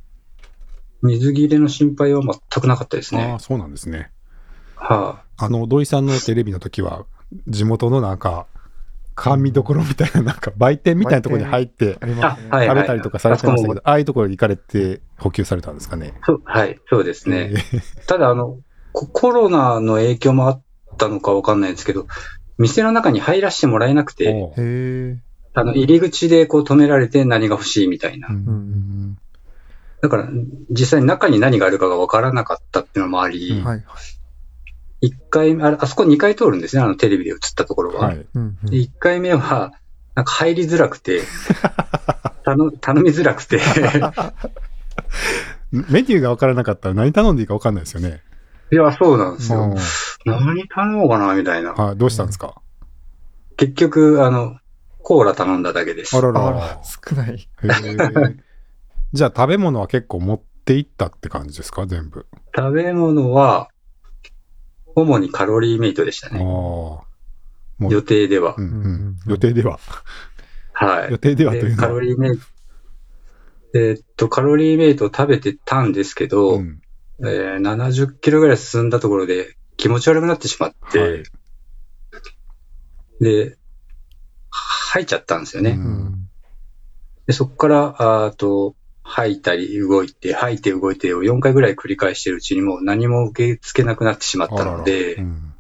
[1.03, 3.38] 水切れの心配は全くなかったですねああ、。
[3.38, 4.11] そうなんですね。
[4.75, 7.05] はあの、土井さんのテレビの時は、
[7.47, 8.47] 地元のなんか、
[9.14, 11.99] 甘味どころみたいな、なんか売店みたいなところに入ってね。
[12.01, 16.09] 食べたりとかされてましたけあど、ああいうところに行かれて補給されたんですかね。
[16.09, 16.11] い。
[16.25, 17.51] そう、はい、そうですね。
[17.53, 18.59] えーただ、あの、
[18.98, 20.62] ココロナの影響もあっ
[20.96, 22.08] たのかわかんないんですけど、
[22.58, 24.50] 店の中に入らせてもらえなくて。
[25.54, 28.32] あの、入り口でこう止められて何が欲しいみたいなう。
[28.32, 29.16] ん
[30.02, 30.28] だから、
[30.70, 33.84] 実際に中に何があるかがわからなかったっていうのもあり、うんはい。
[35.00, 38.08] 一回、あれあそこ2回通るんですね、あのテレビで映ったところは。
[38.08, 38.26] はい。
[38.34, 39.72] うんうんで1回目は、
[40.16, 41.22] なんか入りづらくて、
[42.44, 43.61] 頼頼みづらくて、
[45.70, 48.22] メニューが分からなかったら何頼んでいいか分かんないですよね。
[48.70, 49.61] いや、そうなんですよ。
[49.62, 49.76] うん
[50.24, 51.72] 何頼もうかな、みたいな。
[51.72, 52.61] はい、どうしたんですか？
[53.57, 54.59] 結局、あの、
[54.98, 56.14] コーラ頼んだだけです。
[56.16, 56.81] あらあらら、。
[56.85, 57.48] 少ない。
[59.12, 61.87] じゃあ食べ物は結構持っていったって感じですか？
[61.87, 62.26] 全部。
[62.54, 63.68] 食べ物は、
[64.94, 66.35] 主にカロリーメイトでしたああ。
[66.35, 66.44] ね。
[66.44, 67.02] も
[67.88, 68.61] 予定ではう。
[68.61, 69.78] んううんん、予定では。
[70.74, 71.11] はい。
[71.12, 72.00] 予定ではというでカのは。
[72.00, 72.44] ロリーメイト、
[73.74, 76.83] えーっと、カロリーメイトを食べてたんですけど、うん
[77.20, 81.22] えー70キロぐらい進んだところで気持ち悪くなってしまって、はい
[83.20, 83.57] で、
[84.50, 85.70] 吐いちゃったんですよね。
[85.70, 86.24] うんうん
[87.26, 95.54] でそこから、あーと、吐いたり動いて、吐いて動いてを4回ぐらい繰り返してるうちにもう何も受け付けなくなってしまったので、うん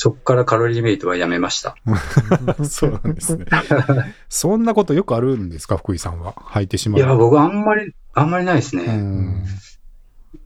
[0.00, 1.74] そこからカロリーメイトはやめました。
[2.62, 3.46] そうなんですね。
[4.30, 6.34] そんなことよくあるんですか福井さんは。
[6.34, 7.00] 履いてしまう。
[7.00, 8.84] いや、僕あんまり、あんまりないですね。
[8.84, 9.44] うん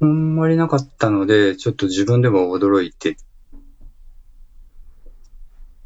[0.01, 3.17] あんまりなかったので、ちょっと自分でも驚いて、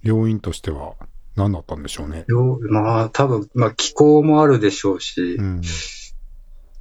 [0.03, 0.95] 要因としては
[1.35, 2.25] 何だったんでしょうね。
[2.29, 5.63] よまあ多分、まあ気候もあるでしょうし、うん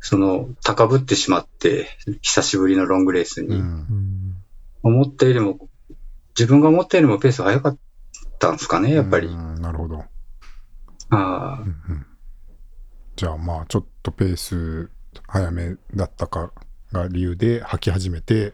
[0.07, 1.87] その、高ぶってしまって、
[2.21, 4.35] 久しぶりのロングレースに、うんうん
[4.83, 5.67] 思ったよりも、
[6.37, 7.77] 自分が思ったよりもペースが速かっ
[8.37, 9.27] たんですかね、やっぱり。
[9.27, 10.03] うんなるほど。
[11.09, 12.05] あうんうん
[13.15, 14.89] じゃあまあちょっとペース
[15.27, 16.51] 早めだったか
[16.91, 18.53] が理由で履き始めて、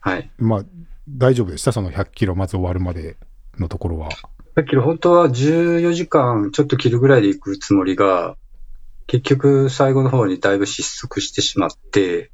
[0.00, 0.30] あ、はい。
[0.38, 0.64] まあ
[1.08, 1.72] 大丈夫でした？
[1.72, 3.16] その100キロまず終わるまで
[3.58, 4.08] のところは。
[4.54, 8.36] だけど本当は14時間ちょっと切るぐらいで行くつもりが、
[9.06, 12.30] 結局最後の方にだいぶ失速してしまって、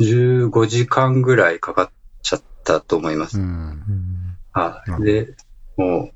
[0.00, 1.90] 15時間ぐらいかかっ
[2.22, 3.38] ちゃったと思います。
[3.38, 5.36] うんうんはないるほどで、
[5.76, 6.12] もう、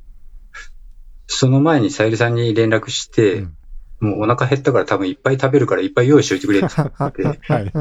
[1.27, 3.57] その前にさゆりさんに連絡して、うん
[4.03, 6.69] もうお腹減ったから多分いっぱい食べるからいっぱい用意しといてくれって。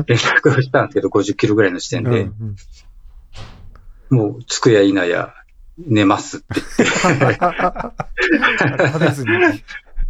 [0.06, 2.56] 連絡をしたんですけど、50キロぐらいの時点で、うん
[4.12, 5.34] もう着くや否や
[5.78, 6.46] 寝ますって
[6.78, 7.38] 言っ
[8.78, 9.32] て、 食べずに。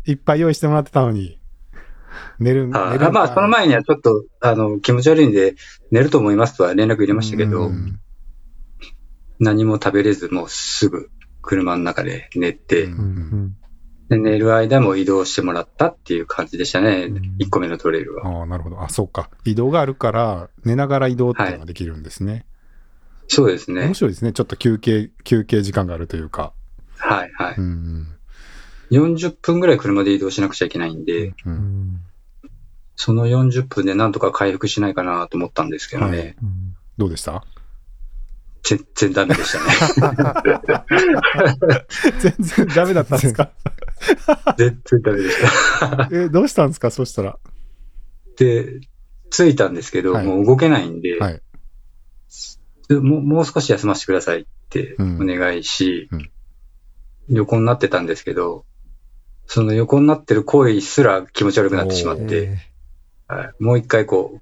[0.05, 1.39] いっぱい用意してもらってたのに、
[2.39, 5.53] 寝る、寝あるまあその前にはちょっとあの気持ち悪いんで
[5.91, 7.99] 寝ると思いますとは連絡入れましたけど、うん
[9.39, 11.09] 何も食べれずもうすぐ
[11.41, 13.57] 車の中で寝て、うんうん
[14.11, 18.27] で寝る間も移動してもらったっていう感じでしたね、うん1個目のトレイルは。
[18.27, 18.83] ああ、なるほど。
[18.83, 19.29] あ、そうか。
[19.45, 22.45] 移動があるから、寝ながら移動っていうのができるんですね。
[23.27, 23.93] そうですね面。
[23.93, 24.33] 白いですね。
[24.33, 26.51] ちょっと休憩、休憩時間があるというか。
[26.97, 27.55] はいはい。
[27.57, 28.07] うん。
[28.91, 31.33] 40分ぐらい車で移動しなくちゃいけないんで、う。
[31.45, 32.01] うんん
[32.97, 37.43] その40分でなんとか回復しないかなと思ったんですけどね、はいうんどうでした？
[38.63, 40.51] 全然ダメでしたね。
[42.19, 43.49] 全然ダメだったんですか？
[44.57, 45.37] 全然ダメでし
[45.79, 46.09] た。
[46.13, 46.91] え、どうしたんですか？
[46.91, 47.37] そしたら。
[48.37, 48.81] で、
[49.29, 51.41] 着いたんですけど、はいもう動けないんで、はい。
[52.89, 56.31] もうもう少し休ませてくださいってお願いし、うんうん
[57.29, 58.65] 横になってたんですけど、
[59.45, 62.57] その横になってる行為すら気持ち悪くなってしまって、
[63.29, 64.41] えはいもう一回こう、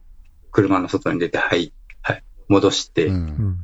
[0.52, 3.58] 車の外に出て、はい、はい、戻して、うん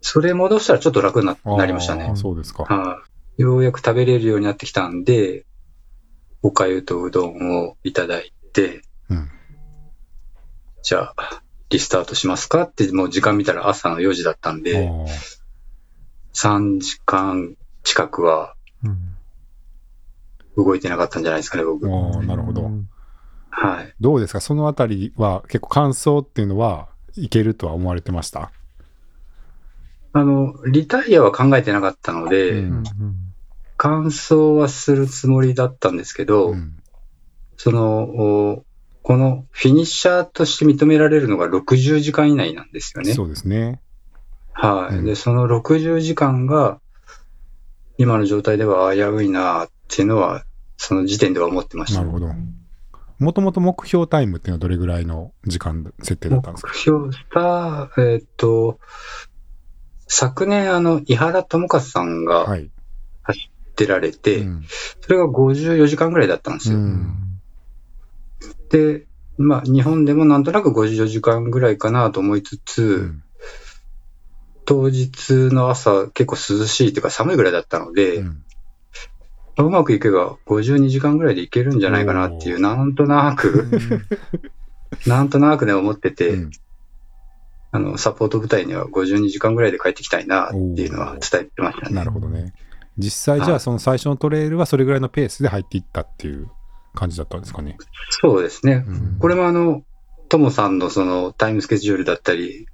[0.00, 2.12] それ戻したらちょっと楽になりましたね。
[2.14, 2.64] そうですか。
[2.64, 5.44] はいようやく食べれるようになってきたんで、
[6.42, 9.30] おかゆとうどんをいただいて、うん。
[10.82, 15.06] じゃあ、リスタートしますかって、もう時間見たら朝の4時だったんで、あー
[16.34, 19.14] 3時間近くはうん
[20.56, 21.88] 動いてなかったんじゃないですかね、僕。
[21.88, 22.62] なるほど。
[22.62, 22.88] うん
[23.50, 23.94] はい。
[24.00, 24.40] どうですか？
[24.40, 28.50] そのあたりは結構感想っていうのはいけるとは思われてました？
[30.12, 32.84] あの、リタイアは考えてなかったので、うんうん
[33.76, 36.76] 完走はするつもりだったんですけど、うん
[37.56, 38.64] その、お
[39.02, 43.14] このフィニッシャーとして認められるのが60時間以内なんですよね。
[43.14, 43.80] そうですね。
[44.52, 44.96] はい。
[44.96, 46.80] うんで、その60時間が、
[47.96, 50.44] 今の状態では危ういなっていうのは、
[50.76, 52.00] その時点では思ってました。
[52.00, 52.28] なるほど。
[53.20, 56.72] もともと目標タイムっていうのはどれぐらいの時間設定だったんですか？
[56.72, 58.80] 目標した、えーっと、
[60.08, 62.70] 昨年、あの、井原智和さんがはい。
[63.76, 64.64] 出られて、うん。
[65.00, 66.78] それが54時間ぐらいだったんですよ。
[66.78, 67.40] うん。
[68.70, 69.06] で、
[69.36, 73.22] まあ、日本でもなんとなく54時間ぐらいかなと思いつつ、うん。
[74.66, 78.24] 当日の朝結構涼しいというか寒いぐらいだったので、
[79.56, 83.68] うまくいけば52時間ぐらいでいけるんじゃないかなっていう、なんとなく、
[85.06, 86.50] なんとなくね思ってて、うん。
[87.72, 91.94] あの、サポート部隊には52時間ぐらいで帰ってきたいなっていうのは伝えてましたね。
[91.94, 92.54] なるほどね。
[92.96, 96.50] 実際じゃはいあその最初のトレイルはそれぐらいのペースで入っていったっていう
[96.94, 97.76] 感じだったんですかね。
[98.10, 98.84] そうですね。
[98.86, 99.82] うんこれもあの、
[100.28, 102.66] ともさんのそのタイムスケジュールだったり、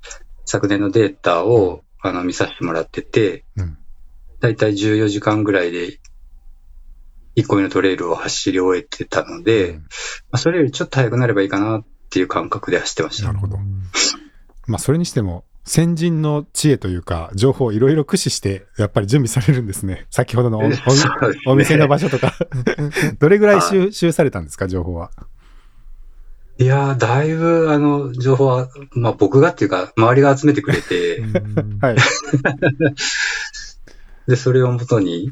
[0.45, 3.77] 昨年のデータをあの見させてもらってて、うん
[4.41, 6.01] だいたい14時間ぐらいで
[7.37, 9.83] 1個目のトレイルを走り終えてたので、うんま
[10.33, 13.29] あ、それよりちょっと早くなればいいかなっていう感覚で走ってました。
[13.29, 13.59] なるほど
[14.67, 20.05] まあそれにしても先人の知恵というか情報をいろいろ駆使してやっぱり準備されるんですね。
[20.11, 20.77] 先ほどのおね
[21.47, 22.35] お店の場所とか
[23.21, 25.13] どれぐらい収集されたんですか情報は？
[26.59, 31.23] いやー、だいぶ、あの、情報は、まあ僕がっていうか、周りが集めてくれて、
[31.81, 31.97] はい。
[34.29, 35.31] で、それをもとに、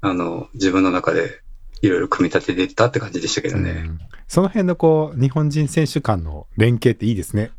[0.00, 1.40] あの、自分の中で
[1.82, 3.84] いろいろ組み立てていったって感じでしたけどね。
[3.88, 3.98] うん
[4.30, 7.50] その辺のこう日本人選手間の連携っていいですね。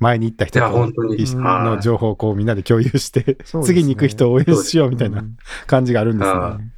[0.00, 5.36] 前に行った人の情報をこうみんなで共有して、次に行く人を応援しようみたいなうん
[5.66, 6.72] 感じがあるんですあね。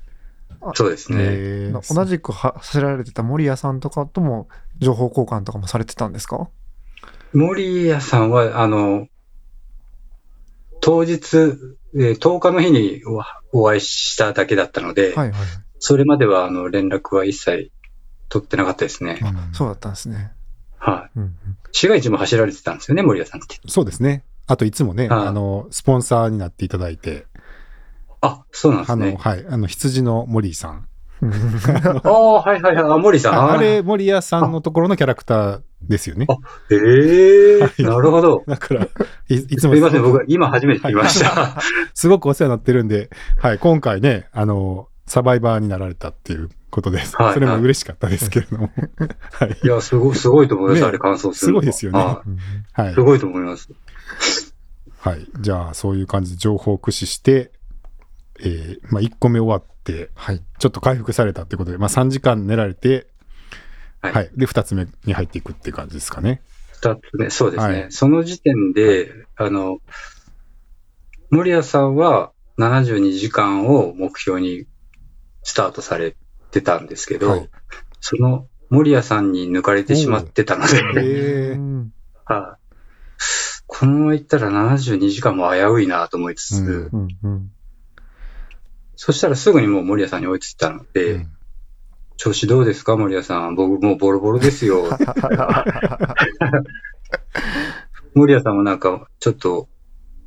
[0.74, 1.72] そうですね。
[1.92, 6.48] 同じくは走られてた森谷さんとかとも情報交換とかもされてたんですか？
[7.32, 9.08] 森谷さんは、あの、
[10.80, 11.36] 当日、
[11.94, 13.02] えー10日の日に
[13.52, 15.40] おお会いしただけだったので、はいはい。
[15.78, 17.70] それまではあの連絡は一切
[18.28, 19.20] 取ってなかったですね。
[19.22, 20.32] うんそうだったんですね。
[20.78, 21.18] はい。
[21.18, 21.36] うんうん
[21.72, 23.56] 市街地も走られてたんですよね、森谷さんって。
[23.66, 24.24] そうですね。
[24.46, 27.26] あといつもね、はいあの、スポンサーになっていただいて、
[28.20, 29.16] あ、そうなんですあの、ね。
[29.18, 30.86] はい、あの、羊の森井さん。
[31.22, 32.84] う んああ、はいはいはい。
[32.92, 33.34] あ、森さん。
[33.34, 36.26] ああーれ、森谷さんのところのキャラクターですよね。
[36.70, 38.42] ええはいなるほど。
[38.46, 38.88] だから、い
[39.34, 41.60] いつもすみません、僕今初めて聞きました。
[41.94, 47.16] すごくお世話になってるんで、はい、今回ね、あの、サバイバーになられたっていうことです。
[47.16, 48.70] はいそれも嬉しかったですけれども。
[49.32, 49.58] はい。
[49.62, 53.00] いや、すごい、すごいと思います、ねあれ感想するのすごいですよねはいいす。
[53.00, 53.68] ごいと思います。
[54.98, 55.26] はい。
[55.40, 57.52] じゃあ、そういう感じで情報を駆使して、
[58.40, 60.42] えーまあ、1個目終わって、はい。
[60.58, 63.08] ちょっと回復されたってことで、まあ、3時間寝られて、
[64.00, 66.42] は、はいいで、2つ目に入っていくっていう感じですかね。
[66.72, 67.80] 二つ目、そうですね。
[67.80, 69.78] はいその時点で、あの、
[71.30, 74.66] 森谷さんは72時間を目標に
[75.42, 76.16] スタートされ
[76.50, 77.50] てたんですけど、はい。
[78.00, 81.56] その森谷さんに抜かれてしまってたので、
[82.24, 82.62] はい。
[83.66, 87.00] このまま行ったら72時間も危ういなと思いつつ、うん。
[87.02, 87.52] うんうん。
[88.96, 91.32] そしたらすぐにもう森谷さんに追いついたので、うん。
[92.16, 93.56] 調子どうですか森谷さん？
[93.56, 94.84] 僕もうボロボロですよ。
[98.14, 99.68] 森谷さんもなんか、ちょっと、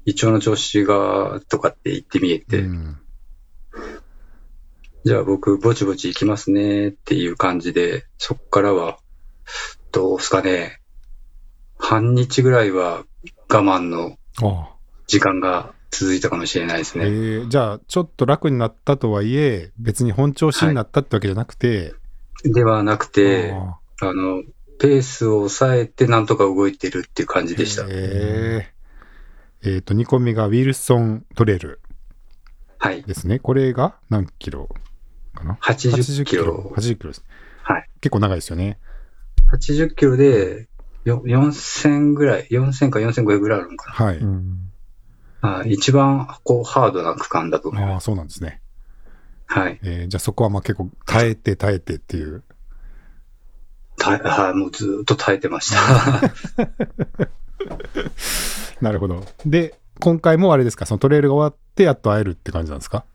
[0.06, 2.98] 胃腸の調子が、とかって言ってみえて、うん
[5.06, 8.98] じゃあ僕、ぼちぼち行きますねっていう感じで、そっからは、
[9.92, 10.82] どうすかね、
[11.78, 13.04] 半日ぐらいは
[13.48, 14.70] 我慢のあ
[15.06, 17.16] 時間が続いたかもしれないですあえね。
[17.44, 21.94] ーじゃあ、ちょっと楽になったとはいえ、別に本調子になったってわけじゃなくて、
[22.44, 24.42] ではなくて、ああの、
[24.80, 27.86] ペースを抑えてなんとか動いてるっていう感じーでした。
[27.88, 28.72] へ
[29.64, 31.82] えっ、と、2個目がウィルソントレール
[32.80, 33.04] はい。
[33.04, 33.38] ですね。
[33.40, 34.68] これが何キロ？
[35.36, 36.72] かな？80キロ。
[36.76, 37.24] 80キロです。
[37.64, 37.90] はい。
[38.02, 38.80] 結構長いですよね。
[39.52, 40.68] 80キロで、
[41.04, 44.18] よ4000ぐらい、4000か4500ぐらいあるのかはい。
[44.18, 44.58] うん。
[45.42, 45.50] な。
[45.50, 45.72] はい。
[45.74, 48.06] 一番、こう、ハードな区間だと思いああ、ます。
[48.06, 48.62] そうなんですね。
[49.48, 49.80] はい。
[49.84, 52.44] えーじゃあそこはまあ結構耐えて耐えてっていう。
[53.98, 56.34] たはい、もうずーっと耐えてました。
[58.82, 59.24] なるほど。
[59.46, 63.06] で、今回もあれですか、そのトレイルが終わってやっと会えるって感じなんですか？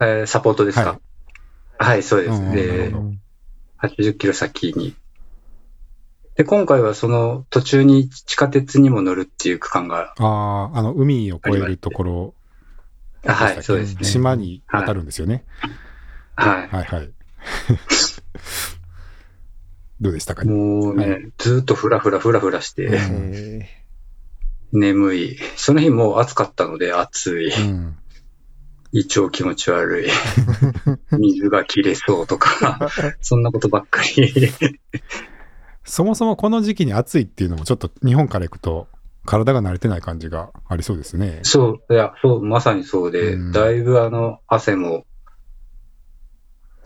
[0.00, 0.98] えーサポートですか？
[1.78, 2.34] はい、そうです。
[2.34, 3.12] うんなるでほ、
[3.82, 4.94] 80キロ先に。
[6.36, 12.34] で、今回はその途中に地下鉄にも乗るっていう区間が、ああ、あの、海を越えるところ
[13.26, 14.04] あはい、そうですね。
[14.04, 15.44] 島に当たるんですよね。
[16.34, 16.68] はい。
[16.68, 17.10] はいはい。
[20.00, 20.44] どうでしたか？
[20.46, 23.68] もうね、はずーっとふらふらふらふらして、
[24.72, 25.38] 眠い。
[25.56, 27.50] その日もう暑かったので暑い。
[27.52, 27.96] うん。
[28.92, 30.10] 胃腸気持ち悪い。
[31.18, 34.32] 水が切れそうとか、 そんなことばっかり。
[35.84, 38.86] そもそもこの時期に暑いっていうのもちょっと日本から行くと
[39.24, 41.40] 体が慣れてない感じがありそうですね。
[41.42, 45.04] そう、いや、そう、まさにそうで、うんだいぶあの、汗も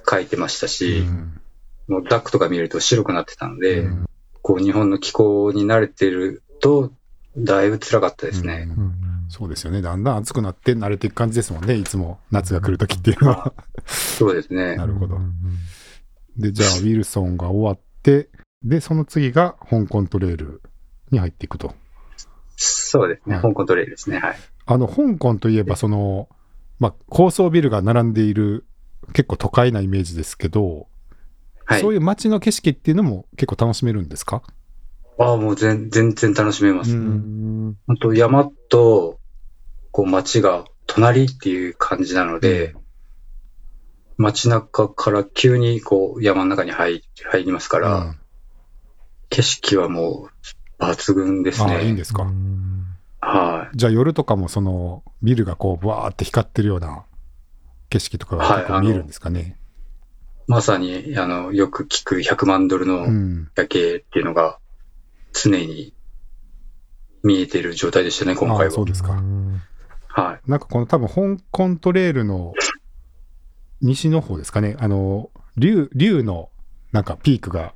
[0.05, 1.41] かいてましたし、うん
[1.87, 4.07] もうダックとか見ると白くなってたので、うん
[4.41, 6.93] こう日本の気候に慣れてると、
[7.35, 8.69] だいぶ辛かったですね。
[8.69, 9.83] うんうんそうですよね。
[9.83, 11.75] だんだん暑くなって慣れていく感じですもんね。
[11.75, 13.53] いつも夏が来るときっていうのは。
[13.87, 14.87] そうですね な。
[14.87, 15.18] るほど
[16.37, 18.29] で、じゃあ、ウィルソンが終わって、
[18.62, 20.62] で、その次が香港トレイル
[21.11, 21.75] に入っていくと。
[22.57, 23.35] そうですね。
[23.37, 24.18] はい香港トレイルですね。
[24.18, 24.37] はい。
[24.66, 26.29] あの、香港といえば、その、
[26.79, 28.66] まあ、高層ビルが並んでいる、
[29.12, 30.89] 結構都会なイメージですけど、
[31.66, 31.81] はい。
[31.81, 34.43] そういう街の景色っていうのも結構楽しめるんですか？
[35.19, 36.93] ああ、もう全全然楽しめます。
[36.97, 39.19] 本当山と、
[39.93, 42.75] こう街が隣っていう感じなので、
[44.17, 48.19] 街中から急にこう山の中に入入りますから、うん
[49.31, 50.29] 景色はも
[50.79, 51.77] う抜群ですあね。
[51.77, 52.23] あ、いいんですか？
[52.23, 52.87] うん
[53.21, 57.05] はじゃあ夜とかもそのビルがこうブワーって光ってるような
[57.89, 59.57] 景色とかが結構見えるんですかね？
[60.47, 60.51] い。
[60.51, 63.49] まさに、あの、よく聞く100万ドルうのん。
[63.57, 64.59] 夜景っていうのが
[65.35, 65.93] 常に
[67.22, 68.64] 見えてる状態でしたね、今回は。
[68.66, 69.61] あそうですかうん
[70.09, 70.51] はい。
[70.51, 72.55] なんかこの多分香港トレールの
[73.80, 74.76] 西の方ですかね。
[74.78, 76.51] あの、竜、竜の
[76.93, 77.74] なんかピークが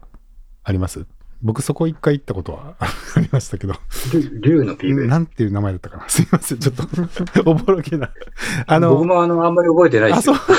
[0.64, 1.04] あります？
[1.40, 3.74] 僕そこ一回行ったことは ありましたけど、
[4.12, 5.06] 竜竜のピーク。
[5.06, 6.08] なんていう名前だったかな。
[6.08, 6.58] すいません。
[6.58, 6.82] ちょっと、
[7.50, 8.10] おぼろげな。
[8.66, 10.56] あの、僕もあの、あんまり覚えてないであ、すよそう。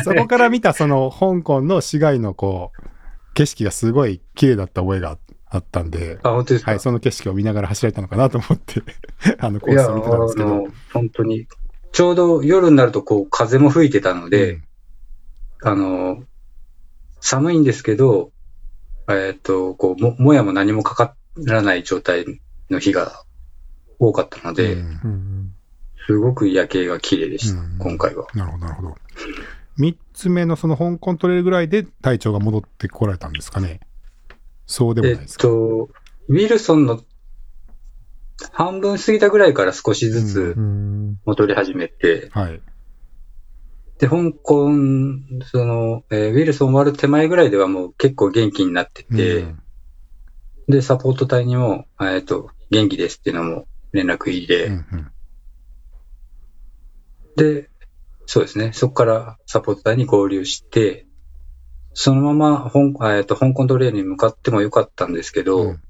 [0.04, 2.82] そこから見たその香港の市街のこう、
[3.34, 5.18] 景色がすごい綺麗だった覚えがあっ
[5.62, 8.82] たんで、あ、本当ですか、はい、その景色を見ながら走られたのかなと思って、
[9.38, 10.48] あのコースを見てたんですけど。
[10.48, 11.46] の、本当に、
[11.92, 14.60] ちょうど夜になるとこう風も吹いてたので、
[15.62, 16.22] あの、
[17.20, 18.32] 寒いんですけど、
[19.08, 22.24] えっ、と、こう、も、もやも何もかからない状態
[22.70, 23.24] の日が
[23.98, 25.50] 多かったのうんで、うんうん
[26.06, 28.26] すごく夜景が綺麗でした、うん今回は。
[28.34, 28.96] なるほど、なるほど。
[29.76, 33.80] 三つ目のその香港トレイルぐらいで体調が戻ってこられたんですかね。
[34.66, 35.42] そうでもえっないですか？
[35.44, 35.90] と、
[36.28, 37.02] ウィルソンの
[38.52, 42.60] 半分過ぎたぐらいから少しずうつうん戻り始めて、はい。
[43.98, 44.70] で、香港、
[45.52, 49.60] その、えーウィルソン終わる手前ぐらいではもう結構元気になってて、うん
[50.66, 55.10] で、サポート隊にも、えっ、と、元気ですっていうのも連絡入れ、うんうん
[57.36, 57.68] で、
[58.26, 61.06] そうですね、そこからサポート隊に合流して、
[61.94, 62.80] そのまま香,、
[63.16, 65.80] えー、と香港トレイルに向かってもよかったんですけど、うん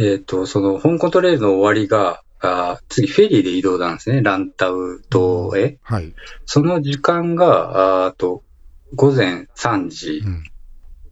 [0.00, 5.78] えっ、と、その香港トレイルの終わりが、あー次フェリーで移動なんですね、ランタウ島へ。
[5.82, 6.14] はい。
[6.46, 8.42] その時間が、あと、
[8.94, 10.28] 午前3時う。
[10.30, 10.44] ん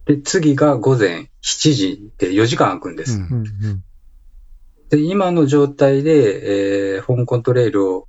[0.05, 3.19] で、次が午前7時で4時間空くんです。
[3.19, 3.83] うんうんうん
[4.89, 8.07] で、今の状態で、えー香港トレイルを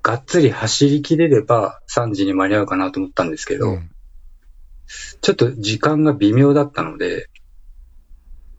[0.00, 3.90] がっつり走り切れれば3時に間に合うかなと思ったんですけど、うん
[5.20, 7.28] ちょっと時間が微妙だったので、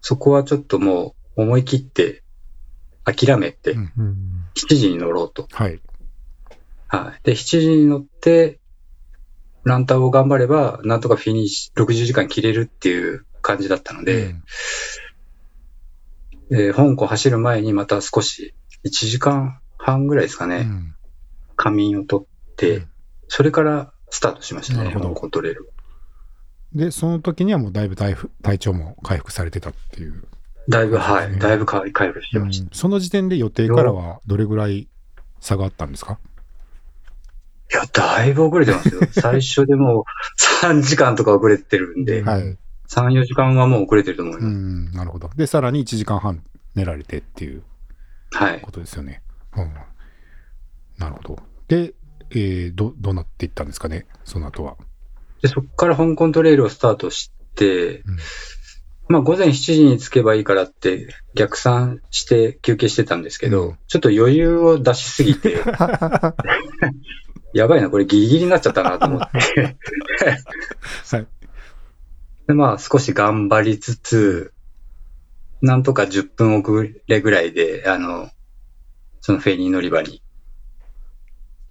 [0.00, 2.22] そこはちょっともう思い切って
[3.04, 4.16] 諦めてうんうん
[4.54, 5.46] 7時に乗ろうと。
[5.52, 5.80] はい。
[6.88, 7.20] はい。
[7.22, 8.58] で、7時に乗って、
[9.64, 14.34] ランタンを頑張れば、なんとかフィニッシュ、60時間切れるっていう感じだったので、
[16.50, 18.54] えー香港走る前にまた少し、
[18.84, 20.94] 1時間半ぐらいですかね、うん
[21.54, 22.88] 仮眠を取って、うん
[23.32, 25.70] それからスタートしましたね、香港トレイル。
[26.74, 30.24] で、その時にはもうだいぶ体体調も回復されてたっていう。
[30.68, 32.64] だいぶ、はうんい、だいぶ回回復してました。
[32.64, 34.88] うんその時点で予定からはどれぐらい
[35.40, 36.18] 差があったんですか？
[37.72, 39.00] いや、だいぶ遅れてますよ。
[39.12, 40.04] 最初でもう
[40.64, 42.42] 3時間とか遅れてるんで、うんはい。
[42.88, 44.46] 3、4時間はもう遅れてると思いうます。
[44.48, 45.30] ん、なるほど。
[45.36, 46.42] で、さらに1時間半
[46.74, 47.62] 寝られてっていう
[48.32, 48.60] はい。
[48.60, 49.22] ことですよね。
[49.56, 49.72] うん。
[50.98, 51.38] なるほど。
[51.68, 51.94] で、
[52.30, 54.76] えー、ど、どうなっていったんですかね、その後は。
[55.42, 58.18] で、そこから香港トレイルをスタートして、うん
[59.10, 63.72] まあ午前7時に着けばいいからって逆算して休憩してたんですけど、う？
[63.72, 65.64] んちょっと余裕を出しすぎて、
[67.52, 69.76] やばいな、これギリギリになっちゃったなと思って。
[71.10, 71.26] はい。
[72.46, 74.52] で、まあ少し頑張りつつ、
[75.60, 76.70] なんとか10分遅
[77.08, 78.30] れぐらいで、あの、
[79.20, 80.22] そのフェリー乗り場に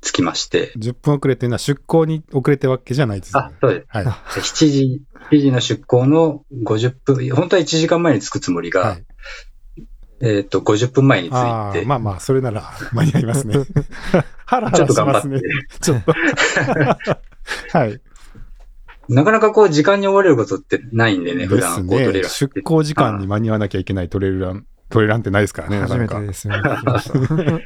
[0.02, 3.86] 着きまして、10分遅れっていうのは出港に遅れてるわけじゃないですよね。、あそうです。
[3.90, 4.06] はい。
[4.06, 9.06] 7時、7時の出港の50分、本当は1時間前に着くつもりが、はい。
[10.22, 13.56] えっ、と、50分前に着ああ、いて、まあまあ、それなら 間に合いますね。
[14.46, 15.50] ハラハちょラっと頑張ってしますね。
[15.82, 17.78] ちょっと。
[17.78, 18.02] はい。
[19.08, 21.60] なかなかこう時間に追われることってないんでね、普。
[21.60, 26.20] 段こうトレーラー出港時間に間に合わなきゃいけないトレイルラン、トレランってないですからね、なか初めなか。
[26.20, 27.66] てですよね。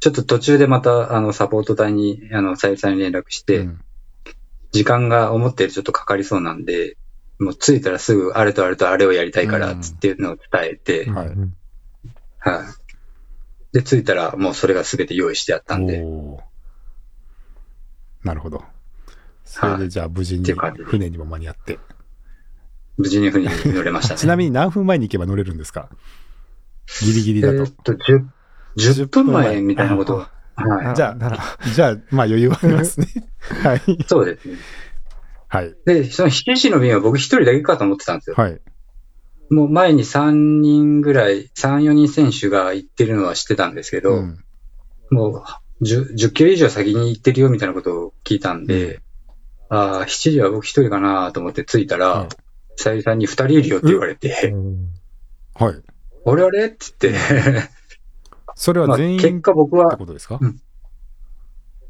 [0.00, 3.80] ちょっと途中でまた、あの、サポート隊に、あの、さゆりさんに連絡して、うん
[4.70, 6.98] 時間が思ったよりちょっとかかりそうなんで、
[7.38, 11.56] もう着いたらすぐあれとあれとあれをやりたいから、うんつっていうのを伝えて、はいうん
[12.38, 12.66] はい。
[13.72, 16.04] で、着いたらもうそれが全て用意してあったんで、
[18.24, 18.62] なるほど。
[19.46, 20.52] それでじゃあ無事に
[20.84, 21.78] 船にも間に合って。
[22.98, 24.20] 無事に船に乗れましたね。
[24.20, 25.88] ちなみに何分前に行けば乗れるんですか？
[27.00, 27.74] ギリギリだとえーっ。
[27.84, 28.26] と、10、
[28.76, 30.18] 10分前みたいなことを。
[30.56, 31.38] はじゃあなら、
[31.74, 33.06] じゃあ、まあ余裕はありますね。
[33.62, 33.92] はい。
[33.92, 34.04] い。
[34.06, 34.56] そうですね。
[35.48, 35.74] はい。
[35.86, 38.36] で、その7時の便は僕一人だけかと思ってたんですよ。
[38.36, 38.60] はい。
[39.50, 44.38] もう前に3人ぐらい、3、4人選手が行ってるのは知ってたんですけど、うん
[45.10, 45.42] も
[45.80, 49.00] う 10, 10キロ以上先に行ってるよみたいなことを聞いたんで、
[49.70, 52.28] ああ、7時は僕一人かなと思って着いたら、はい
[52.80, 54.90] さゆりさんに2人いるよって言われて、うん
[55.54, 55.82] はい。
[56.26, 57.70] あれあれって言って、
[58.60, 60.40] それまあは全員結果僕ってはことですか？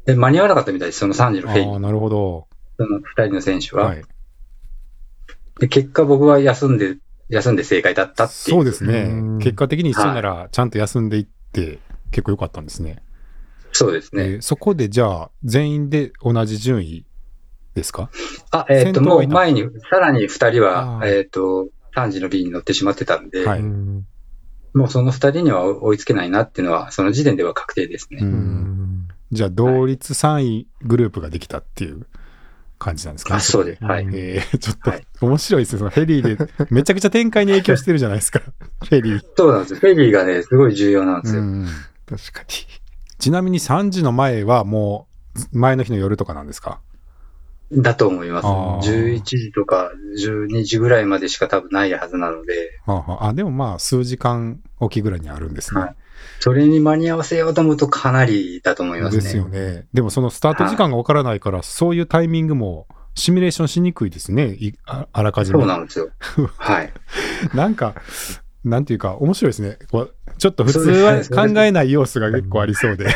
[0.05, 2.47] で間に合わなかったみたいです、その3時のああ、なるほど。
[2.77, 3.85] その2人の選手は。
[3.85, 4.03] はい。
[5.59, 6.97] で結果僕は休んで、
[7.27, 8.57] 休んで正解だったっていう。
[8.57, 9.37] そうですねうん。
[9.39, 11.79] 結果的に一緒なら、ちゃんと休んでいって、
[12.11, 13.01] 結構良かったんですね。
[13.71, 14.23] そうですね。
[14.23, 17.05] えーそこでじゃあ、全員で同じ順位
[17.75, 18.09] ですか？
[18.51, 24.07] あ、えっ、と、もう前に、さらに2人はあ、ーえっ、と、3時の便に乗ってしまってたんで、はいうん
[24.73, 28.21] もうその2人には追いつけないなっていうのは、その時点では確定ですね。
[29.31, 32.05] じゃあ、同率3位グループができたっていう
[32.79, 33.33] 感じなんですか？
[33.33, 33.37] ね。
[33.37, 33.83] あ、そうです。
[33.83, 34.05] はい。
[34.05, 35.79] うんえー、ちょっとはい面白いですね。
[35.79, 38.39] そのフェリーで めちゃくちゃ展開に影響してるじゃないですか。
[38.39, 39.21] フェリー。
[39.35, 39.79] そうなんですよ。
[39.79, 41.41] フェリーがね、すごい重要なんですよ。
[41.41, 41.67] うん
[42.07, 42.47] 確かに。
[43.19, 45.07] ちなみに3時の前はも
[45.53, 46.79] う前の日の夜とかなんですか？
[47.71, 48.47] だと思います。
[48.47, 55.81] あー11時とか12時ぐらいまでしか多分ないはずなので、はあはああ、でもまあ数時間おきぐらいにあるんですね。
[55.81, 55.95] はい
[56.39, 59.23] それに間に合わせようと思うとかなりだと思いますね。
[59.23, 59.87] ですよね。
[59.93, 64.53] でもそのスタート時間がわからないから、そういうタイミングもシミュレーションしにくいですね。
[64.53, 65.59] いああらかじめ。
[65.59, 66.09] そうなんですよ。
[66.57, 66.93] はい。
[67.53, 67.95] なんか、
[68.63, 69.77] なんていうか、面白いですね。
[70.37, 73.07] ちょっと普通は考えない要素が結構ありそうで。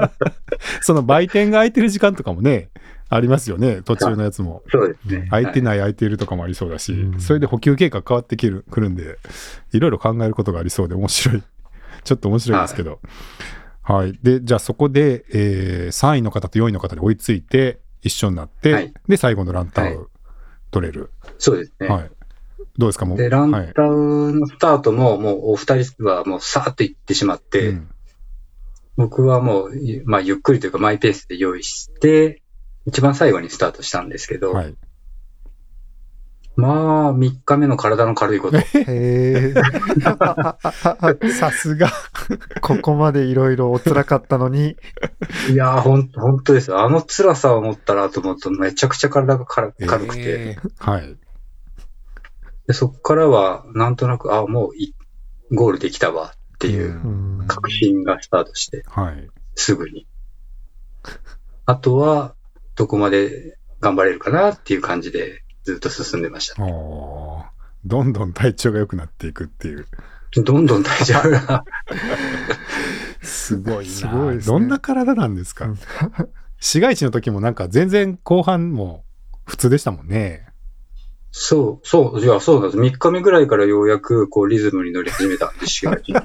[0.80, 2.70] その売店が空いてる時間とかもね、
[3.10, 3.80] ありますよね。
[3.82, 4.62] 途中のやつも。
[4.70, 5.26] そうですね。
[5.30, 9.18] 空いてはない空いてるとかもありそうだし、うんそれで補給計画変わってくるくるんで、
[9.72, 11.42] いろいろ考えることがありそうで面白い。
[12.04, 13.00] ちょっと面白いですけど。
[13.82, 14.18] はい。
[14.22, 20.10] で、じゃあそこで、えー3位の方と4位の方で追いついて、一緒になって、はいで、最後のランタンはいを
[20.70, 21.10] 取れる。
[21.38, 21.88] そうですね。
[21.88, 22.10] はい。
[22.76, 23.06] どうですか？
[23.06, 23.18] もう。
[23.18, 27.88] で、ランはいタウのスタートも、もうお二人はもうさーっと行ってしまって、うん
[28.96, 32.42] 僕はもう、いまあ、ゆっくりというかマイペースで用意して、
[32.88, 34.74] 一番最後にスタートしたんですけど、はい。
[36.56, 38.58] まあ、3日目の体の軽いこと。
[38.58, 39.54] へえ。
[41.30, 41.88] さすが。
[42.62, 44.76] ここまでいろいろお辛かったのに、
[45.52, 46.80] いやー、ほん、本当ですよ。
[46.80, 51.16] あの辛さを持ったらと思うと、めちゃくちゃ体が軽軽くて、えーはい。
[52.66, 54.94] でそこからは、なんとなく、あもうい
[55.52, 59.28] ゴールできたわっていううん確信がスタートして、はい。
[59.54, 60.08] すぐに。
[61.66, 62.34] あとは、
[62.78, 66.62] どこまで頑張れるかなっていう感じで、ずっと進んでました。
[66.62, 67.44] おー
[67.84, 69.86] どんどん体調が良くなっていくっていう。
[70.36, 71.64] どんどん体調が。
[73.20, 73.92] すごいな。
[73.92, 75.78] すごいねどんな体なんですか、うん
[76.60, 79.04] 市街地の時もなんか全然後半も
[79.44, 80.48] 普通でしたもんね。
[81.30, 82.78] そう、そう、いや、そうなんです。
[82.78, 86.22] 3日目ぐらいからようやく、こう、リズムに乗り始めたんで、市街地の。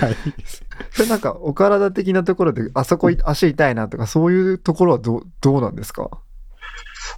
[0.00, 0.16] はい。
[0.92, 6.10] それなんか、お体的なところで、あそこい足痛いなとか、そういうところはどう、どうなんですか？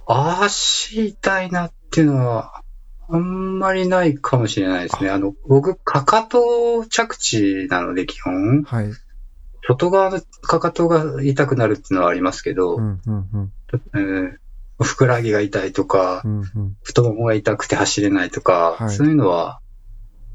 [0.07, 2.61] 足痛いなっていうのは、
[3.09, 5.09] あんまりないかもしれないですね。
[5.09, 8.63] あの、僕、かかと着地なので、基本。
[8.63, 8.91] はい。
[9.67, 13.51] 外側のかかとが痛くなるっていうのはありますけど、うん、うん、うん。
[13.95, 14.37] えー
[14.81, 16.77] ふくらはぎが痛いとかう、ん、うん。
[16.83, 19.59] 太ももが痛くて走れないとか、はいそういうのは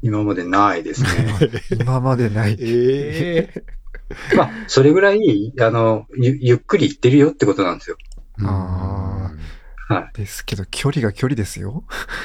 [0.05, 1.09] 今までないですね。
[1.81, 2.55] 今までない。
[2.59, 3.63] ええ
[4.37, 7.97] まあ、それぐらい、あの、ゆゆっくり行ってるよってことなんですよ。
[8.43, 9.31] あ
[9.87, 11.83] はですけど、距離が距離ですよ。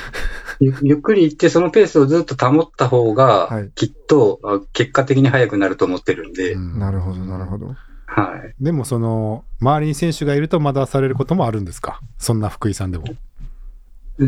[0.61, 7.75] ゆゆっくり行って、そのペースをずっと保った方が、はいきっと、あ結果的に速くなると思ってるんで、なるほど、なるほど。
[8.05, 8.55] はい。
[8.63, 12.01] でもその周りに選手がいると惑わされることもあるんですか？
[12.19, 13.05] そんな福井さんでも。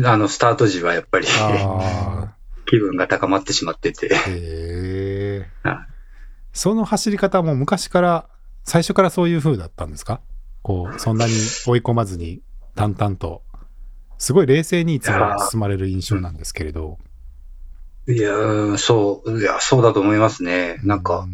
[0.05, 2.33] あの、スタート時はやっぱりあ
[2.65, 4.17] 気分が高まってしまってて、あ。
[4.29, 5.77] へえはい。
[6.51, 8.29] その走り方も昔から、
[8.63, 10.21] 最初からそういう風だったんですか？
[10.61, 11.33] こう、そんなに
[11.65, 12.41] 追い込まずに
[12.75, 13.43] 淡々と。
[14.17, 16.97] すごい冷静にいつも進まれる印象なんですけれど。
[18.07, 20.79] いやー、そう、いや、そうだと思いますね。
[20.83, 21.27] なんか、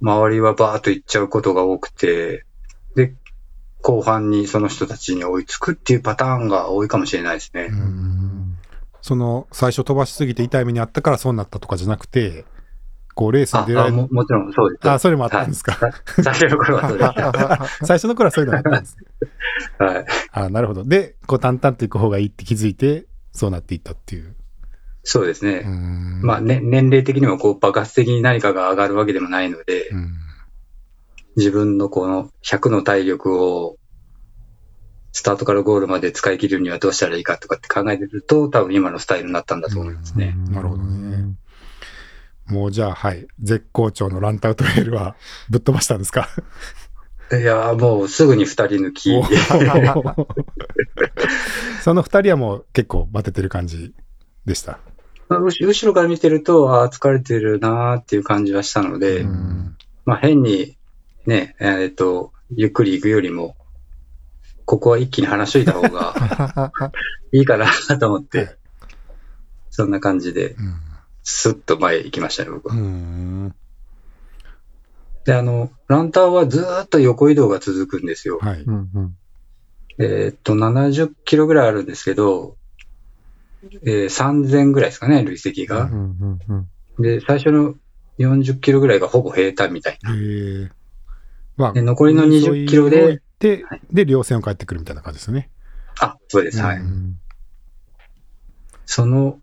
[0.00, 2.44] 周りはバーッと行っちゃうことが多くて、
[2.96, 3.14] で、
[3.82, 7.74] 後半にその人たちに追いつくっていうパターンが多いかもしれないですねう。
[7.74, 8.47] ん
[9.02, 12.44] その最初飛ばしすぎて痛い目にあったからそうなったとかじゃなくて、
[13.14, 13.94] こうレースにあ出られる。
[13.94, 14.90] あももちろんそうです。
[14.90, 15.72] あ、それもあったんですか？
[15.72, 15.92] はい
[16.22, 17.66] 最初の頃はそうでした。
[17.86, 18.96] 最初の頃はそういうのがあったんです。
[19.78, 20.06] はい。
[20.32, 20.84] あなるほど。
[20.84, 24.34] で、こう淡々といく方がいいって気づいて、そうなっていったっていう。
[25.04, 25.62] そうですね。
[25.64, 30.14] うんまあ、ね、年齢的にもこう爆発的に何かが上がるわけでもないので、うん
[31.36, 33.76] 自分のこの100の体力を
[35.12, 40.34] スタートからゴールまで使い切るにはどうしたらいいかとかって考えてると、多分今のスタイルになったんだと思いますね。
[40.50, 41.34] なるほどね。
[42.46, 43.26] もうじゃあ、はい。
[43.42, 45.16] 絶好調のランタウトレールは
[45.50, 46.28] ぶっ飛ばしたんですか？
[47.30, 49.14] いやーもうすぐに2人抜き。
[49.14, 49.22] お
[51.82, 53.92] その二人はもう結構バテてる感じ
[54.46, 54.78] でした？
[55.28, 60.78] まあ後後ろから見てると、ああ、疲れてるなーっていう感じはしたので、うんまあ変に
[61.26, 63.56] ね、えーっと、ゆっくり行くよりも、
[64.68, 66.72] ここは一気に離しといた方が
[67.32, 67.66] いいかな
[67.98, 68.58] と思っはいて、
[69.70, 70.56] そんな感じで、
[71.22, 72.74] スッと前行きましたね、僕は。
[72.74, 73.54] うん
[75.24, 78.40] で、あの、ランターはずーっと横移動が続くんですよ。
[78.42, 78.60] はい。
[78.60, 79.16] うんうん
[80.00, 82.56] えーっと、70キロぐらいあるんですけど、
[83.84, 85.84] えー3000ぐらいですかね、累積が。
[85.84, 85.96] うんう
[86.26, 86.68] んうん
[87.02, 87.74] で、最初の
[88.18, 90.14] 40キロぐらいがほぼ平坦みたいな。
[90.14, 90.18] へ
[90.64, 90.70] え。
[91.56, 95.50] まあで、残りの20キロ海沿いを行ではい、で、稜線を帰ってくるみたいな感じですよね。
[96.00, 96.78] あ、そうです、はい。
[96.78, 97.18] うん
[98.90, 99.38] その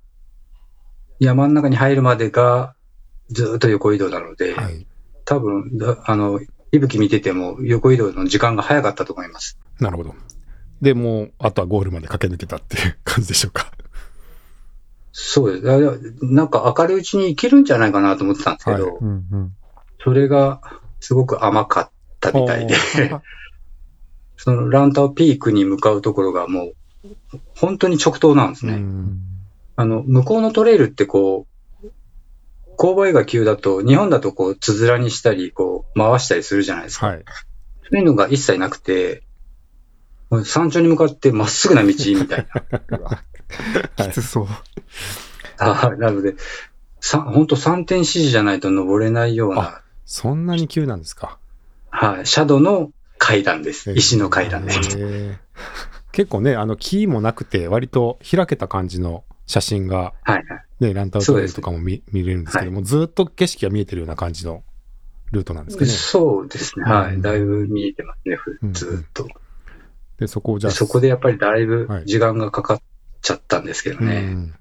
[1.19, 2.73] 山の中に入るまでが
[3.29, 4.87] ずーっと横移動なので、はい。
[5.23, 6.39] 多分だあの、
[6.71, 9.59] 息吹見てても横移動の時間が早かったと思います。
[9.79, 10.15] なるほど。
[10.81, 13.71] で、もう、あとはゴールまで駆け抜けたっていう感じでしょうか。
[15.11, 16.25] そうです。
[16.25, 19.55] なんか明るいうちに行けるんじゃないかなと思ってたんですけど、はうんうん
[20.03, 20.61] それが
[20.99, 21.89] すごく甘かっ
[22.19, 23.21] たみたいでお、
[24.45, 26.73] そのランターピークに向かうところがも
[27.03, 27.09] う、
[27.55, 28.73] 本当に直投なんですね。
[28.73, 29.19] うん
[29.75, 31.47] あの、向こうのトレイルってこ
[31.83, 31.87] う、
[32.77, 37.07] 勾配が急だと、日本だとこう、つづらにしたり、こう、回したりするじゃないですか。
[37.07, 37.25] はい。
[37.83, 39.23] そういうのが一切なくて、
[40.45, 42.47] 山頂に向かってまっすぐな道みたい
[42.89, 43.23] な。
[44.07, 44.47] きつそう。
[45.57, 46.35] あなので、
[46.99, 51.37] さ本当3点指示じゃないと登れないような、そんなに急なんですか。
[51.89, 53.91] はい、シャドウの階段です。
[53.93, 54.97] 石の階段です。
[56.11, 60.45] 結構ね、あの、木もなくて、割と開けた感じの写真が、はいはい。
[60.79, 64.63] ね、ランタウトレイルとかも見見れるんですけども、ずっと景色が見えてるような感じの
[65.31, 65.89] ルートなんですかね。
[65.89, 66.85] そうですね。
[66.85, 67.21] はうんい。
[67.21, 69.27] だいぶ見えてますね、うんずーっと。
[70.19, 72.81] で、そこをじゃあ、そこでやっぱりだいぶはい時間がかかっ
[73.21, 74.21] ちゃったんですけどうね。
[74.21, 74.53] ん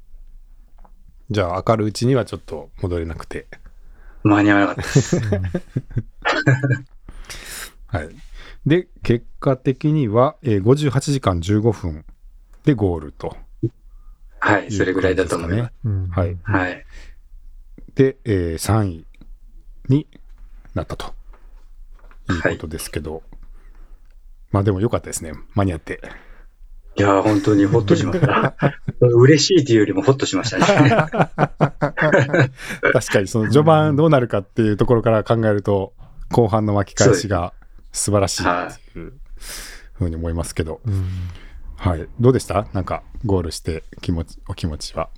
[1.30, 3.46] じゃあ、明るいうちにはちょっと戻れなくて。
[4.24, 5.20] 間に合わなかったです。
[7.86, 8.08] はい。
[8.66, 12.04] で、結果的には、えー58時間15分
[12.64, 13.36] でゴールと
[14.40, 14.70] はい。
[14.70, 15.72] それぐらいだと思います。
[15.84, 16.08] うん。
[16.08, 16.36] はい。
[16.42, 16.84] はい。
[17.94, 19.06] で、えー3位
[19.88, 20.06] に
[20.74, 21.14] なったと
[22.30, 23.22] いうことですけど、
[24.50, 25.32] まあでも良かったですね。
[25.54, 26.00] 間に合って。
[26.96, 28.54] いやー、本当にホッとしました。
[29.00, 30.88] 嬉しいっていうよりもホッとしましたね。
[31.36, 32.50] 確
[33.12, 35.92] かにその序盤どうなるかっていうところから考えると、
[36.30, 37.52] 後半の巻き返しが
[37.94, 38.46] 素晴らしいっ
[38.92, 39.12] ていう
[39.94, 40.82] ふうに思いますけど。
[40.84, 41.08] うん
[41.76, 42.08] はい。
[42.20, 42.68] どうでした？
[42.72, 45.10] なんか、ゴールして気持ち、お気持ちは？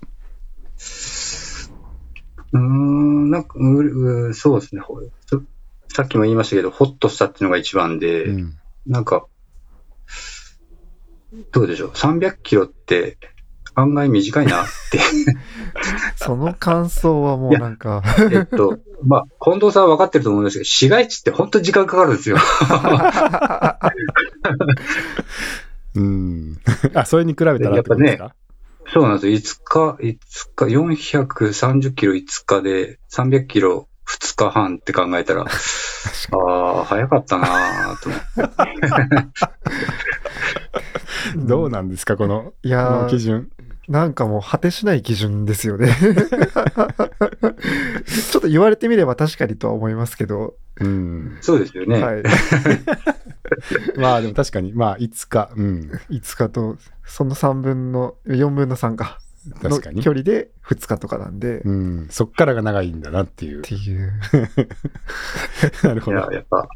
[2.51, 4.81] うーん、なんか、ううそうですね。
[5.93, 8.57] さっきも言いましたけど、ホッとしたっていうのが一番で、うん。
[8.85, 9.27] なんか、
[11.51, 13.17] どうでしょう？300キロって
[13.75, 14.99] 案外短いなって。
[16.17, 22.37] その感想はもうなんか、えっと、まあ、近藤さんは分かってると思うんですけど、市街地って本当に時間かかるんですよ。
[25.95, 26.57] うん。
[26.93, 28.35] あ、それに比べたらってことですか？
[28.93, 29.57] そうなんですよ。
[29.69, 30.17] 5日、
[30.65, 31.05] 5日、
[31.45, 35.47] 430キロ5日で300キロ2日半って考えたら、あ
[36.81, 38.27] あ、早かったなぁと思って。
[41.45, 43.49] どうなんですかこの、こいやーの基準。
[43.87, 45.95] なんかもう果てしない基準ですよね。
[48.31, 51.37] ちょっと言われてみれば確かにとは思いますけど、うん。
[51.41, 52.01] そうですよね。
[52.03, 52.23] はい。
[53.97, 55.91] まあでも確かに、まあ、いつか、うん。
[56.09, 59.19] 5日と、その3分の、4分の3か。
[59.61, 60.11] の確かに距。
[60.11, 62.07] 離で2日とかなんで、っうん。
[62.09, 63.61] そっからが長いんだなっていう。
[63.61, 64.11] ていう。
[65.83, 66.27] なるほどいや、。
[66.33, 66.67] やっぱ。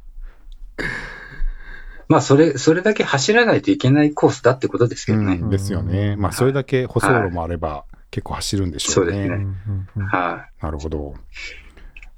[2.12, 5.36] まあ、それ、それだけ走らないといけないコースだってことですけどね。
[5.36, 6.18] うん、ですよね。
[6.18, 9.12] まあ、それだけ舗装路もあれば、結構走るんでしょうね。
[9.14, 10.66] そうですねはい。
[10.66, 11.14] なるほど。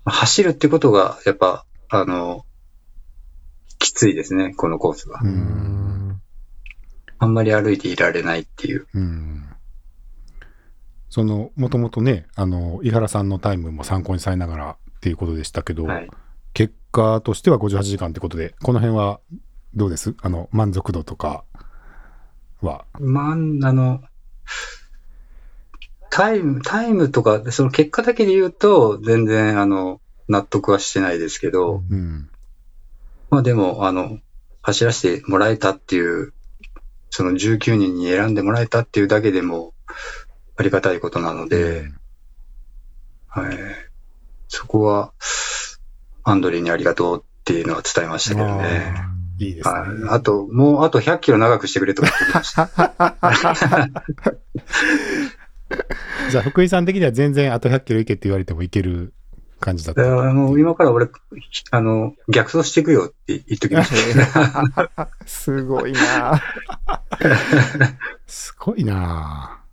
[0.04, 2.44] 走るってことが、やっぱ、あの、
[3.78, 5.20] きついですね、このコースは。
[7.20, 8.88] あんまり歩いていられないっていう。
[8.96, 9.48] うん。
[11.12, 16.10] その、もともとね、あの、井原さんのタイムも参考にされながらっていうことでしたけど、はい。
[16.56, 19.20] 結果としては58時間ってことで、この辺は
[19.76, 20.16] どうです？
[20.22, 21.44] あの、満足度とか
[22.62, 22.86] は？
[23.00, 24.04] まあ、あの、
[26.10, 30.00] タイム、タイムとか、その結果だけで言うと、全然、あの、
[30.30, 32.30] 納得はしてないですけど、うん。
[33.32, 34.20] まあでも、あの、
[34.62, 36.34] 走らせてもらえたっていう、
[37.10, 39.74] その19人に選んでもらえたっていうだけでも、
[40.56, 41.92] ありがたいことなので、
[43.28, 43.58] はい。
[44.48, 45.14] そこは、
[46.24, 48.94] アンドリーにありがとうっていうのは伝えましたけどね。
[49.40, 49.74] いいですね。
[49.80, 49.90] はい。
[50.10, 52.70] あと、もうあと100キロ長くしてくれとか言ってました。
[56.30, 59.14] じゃあ、福井さん的には全然あと100キロ行けって言われても行ける
[59.60, 60.04] 感じだった。
[60.04, 61.08] だからもう今から俺、
[61.72, 65.10] あの、逆走していくよって言っときました。
[65.26, 66.42] すごいな
[68.28, 69.64] すごいなぁ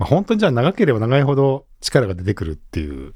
[0.00, 3.12] まあ、本当にじゃあ長ければ長いほど力が出てくるっていう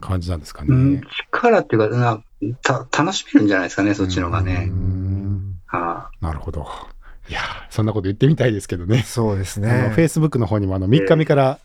[0.00, 0.68] 感じなんですかね。
[0.70, 2.22] うん、力っていうかな
[2.62, 4.66] た、楽しめるんじゃないですかね、そっちの方がうね。
[4.66, 6.66] んはなるほど。
[7.28, 7.40] いや
[7.70, 9.02] そんなこと言ってみたいですけどね。
[9.02, 9.90] そうですね。
[9.94, 11.58] フェイスブックの方にもあの3日目から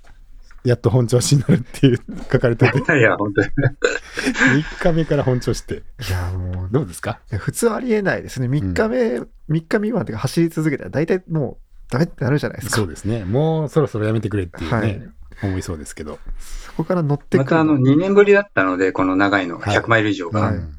[0.63, 1.99] やっと本調子になるっていう
[2.31, 3.47] 書かれてて、い、いや、本当に。
[4.63, 7.19] 3日目から本調子っていや、もう、どうですか？
[7.39, 8.47] 普通ありえないですね。
[8.47, 12.77] 3日目、3日未満っていうか走り続けたら大体もうダメってなるじゃないですか。
[12.77, 13.25] そうですね。
[13.25, 15.09] もうそろそろやめてくれっていうね、はい
[15.43, 16.19] 思いそうですけど。
[16.39, 20.41] そこから乗ってくるまたあの、2年ぶりだったので、この長いの、はい100マイル以上が。
[20.41, 20.75] はいうん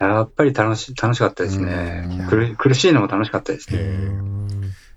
[0.00, 2.24] やっぱり楽し、楽しかったですうんね。
[2.30, 3.82] 苦苦しいのも楽しかったですね。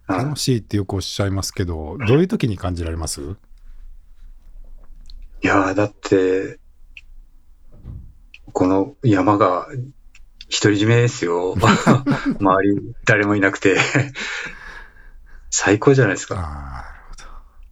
[0.08, 3.20] 楽しいってよくおっしゃいますけど、どういう時に感じられます？
[5.44, 6.60] いやーだって、
[8.54, 9.66] この山が
[10.62, 11.56] 独り占めですよ。
[11.58, 13.80] 周り誰もいなくて。
[15.50, 16.86] 最高じゃないですか。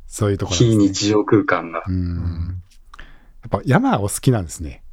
[0.10, 0.78] そういうところなん非。
[0.78, 1.84] 日常空間が。
[1.88, 2.62] うん。
[3.42, 4.84] やっぱ山お好きなんですね。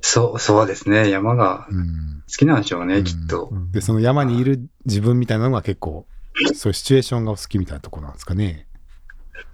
[0.00, 1.10] そう、そうですね。
[1.10, 2.24] 山がうん。
[2.26, 3.50] 好きなんでしょうね、うんきっと。
[3.52, 6.06] うんで、その山にいる自分みたいなのが結構、
[6.54, 8.66] そういうシチュエーションがお好きみたいなところなんですかね。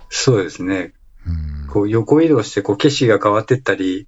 [0.09, 0.95] そうですね。
[1.27, 1.69] うん。
[1.69, 4.07] こう横移動してこう景色が変わってったり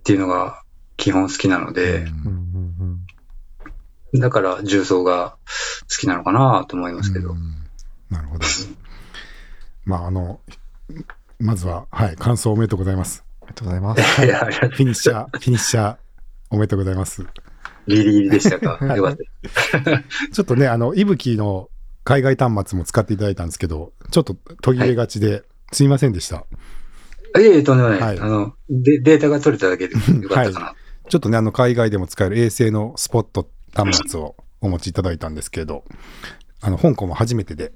[0.00, 0.62] っていうのが
[0.96, 2.10] 基本好きなので、うんうん
[4.12, 5.36] だから重曹が
[5.82, 7.30] 好きなのかなと思いますけど。
[7.30, 7.59] うん
[8.10, 8.46] なるほど。
[9.84, 10.40] まあ、あの、
[11.38, 13.24] まずは、はい、感想おめでとうございます。
[13.42, 14.02] ありがとうございます。
[14.02, 15.96] フィニッシャー、フィニッシャー、
[16.50, 17.24] おめでとうございます。
[17.86, 18.96] ギリギリでしたか？
[18.96, 20.02] よかった。
[20.32, 21.70] ちょっとね、あの、いぶきの
[22.04, 25.42] 海外端末も使っていただいたんですけど、ちょっと途切れがちで、
[25.72, 26.44] すいませんでした。
[27.38, 28.00] いえいえ、とんでもない。
[28.00, 30.74] はいあので、データが取れただけで よかったかな。
[31.08, 35.84] ちょっとね、あの、海外でも使える衛星のスポット端末をお持ちいただいたんですけど、
[36.60, 37.72] あの、香港も初めてで、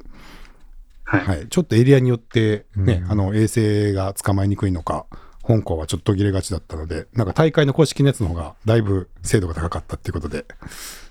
[1.04, 1.26] はい。
[1.26, 5.06] はい、ちょっとエリアによってね、うんあの、衛星が捕まえにくいのか、
[5.46, 10.46] 香港はちょっと途切れがちだったので、なんか大会の公式のやつの方がだいぶ精度が高かったっていうことで、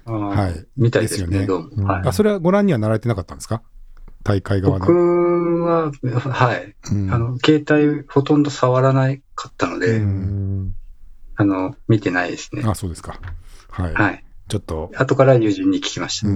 [0.05, 0.65] はい。
[0.75, 1.85] みたいですよねどうも。
[1.87, 3.61] はいうんあ、それはご覧にはなられてなかったんですか？
[4.23, 5.65] 大会側僕の。
[5.65, 6.75] は、はい。
[6.91, 10.01] うんあの、携帯ほとんど触らないかったので、
[11.35, 12.63] あの、見てないですね。
[12.65, 13.19] あ、そうですか。
[13.69, 13.93] はい。
[13.93, 14.25] はい。
[14.47, 16.27] ちちょっと、後から友人に聞きました。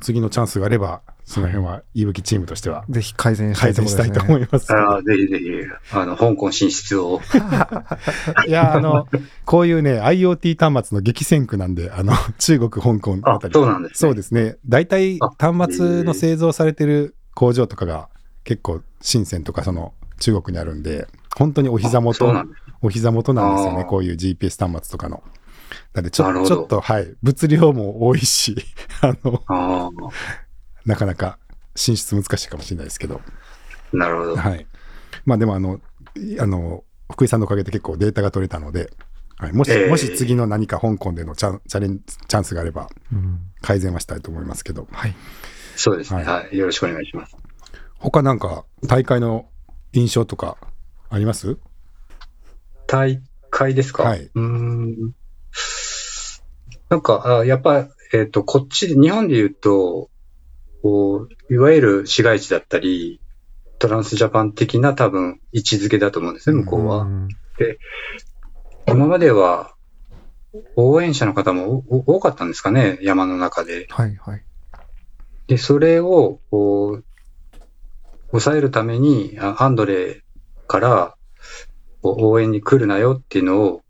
[0.00, 4.20] 次のチャンスがあれば、その辺は、いぶきチームとしては、ぜひ改善したい改善したいと。
[4.20, 4.74] 思います。
[4.74, 5.44] ああぜひぜひ、
[5.92, 7.20] あの、香港進出を。
[8.48, 9.06] いや、あの、
[9.44, 13.54] こういうね、IoT 端末の激戦区なんで、あの、 中国、香港ああた、り。
[13.54, 13.94] そうなんです、ね。
[13.94, 14.56] そうですね。
[14.66, 18.08] 大体あ端末の製造されてる工場とかが
[18.42, 21.06] 結構深センとかその中国にあるんで、
[21.36, 22.44] 本当にお膝元。
[22.82, 23.84] お膝元なんですよね。
[23.84, 25.22] こういう GPS 端末とかの。
[25.94, 27.14] なんでちょちょっと、はい。
[27.22, 28.56] 物量も多いし、
[29.00, 29.90] あの、ああ、
[30.90, 31.38] なかなか
[31.74, 33.20] 進出難しいかもしれないですけど。
[33.92, 34.36] なるほど。
[34.36, 34.66] はい。
[35.24, 35.80] まあでもあの、
[36.16, 38.90] いあの、福井さんのおかげで結構データが取れたので、
[39.38, 45.14] はい、もし、ええもし次の何か香港でのチャンチャレンチャンスがあればうん改善はしたいと思いますけど、はい。
[45.76, 46.58] そうですね、ははい。
[46.58, 47.36] よろしくお願いします。
[47.98, 49.48] 他なんか大会の
[49.92, 50.56] 印象とか
[51.08, 51.56] あります？
[52.86, 54.02] 大会ですか？
[54.02, 55.14] はいうーん。
[56.90, 60.10] なんか、あやっぱ、えっ、と、こっちで、日本で言うと、
[60.82, 63.20] こう、いわゆる市街地だったり、
[63.78, 67.04] トランスジャパン的な多分位置づけだと思うんですね、向こうは。
[67.04, 67.28] ん
[68.86, 69.74] 今までは、
[70.74, 73.86] 応援者の方も多かったんですかね、山の中で。
[73.90, 74.44] はいはい。
[75.46, 77.04] で、それを、こう、
[78.30, 80.22] 抑えるために、あアンドレ
[80.66, 81.14] から、
[82.02, 83.82] 応援に来るなよっていうのを、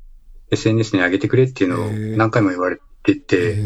[0.50, 3.56] SNS に上げてくれっていうのを何回も言われてへて、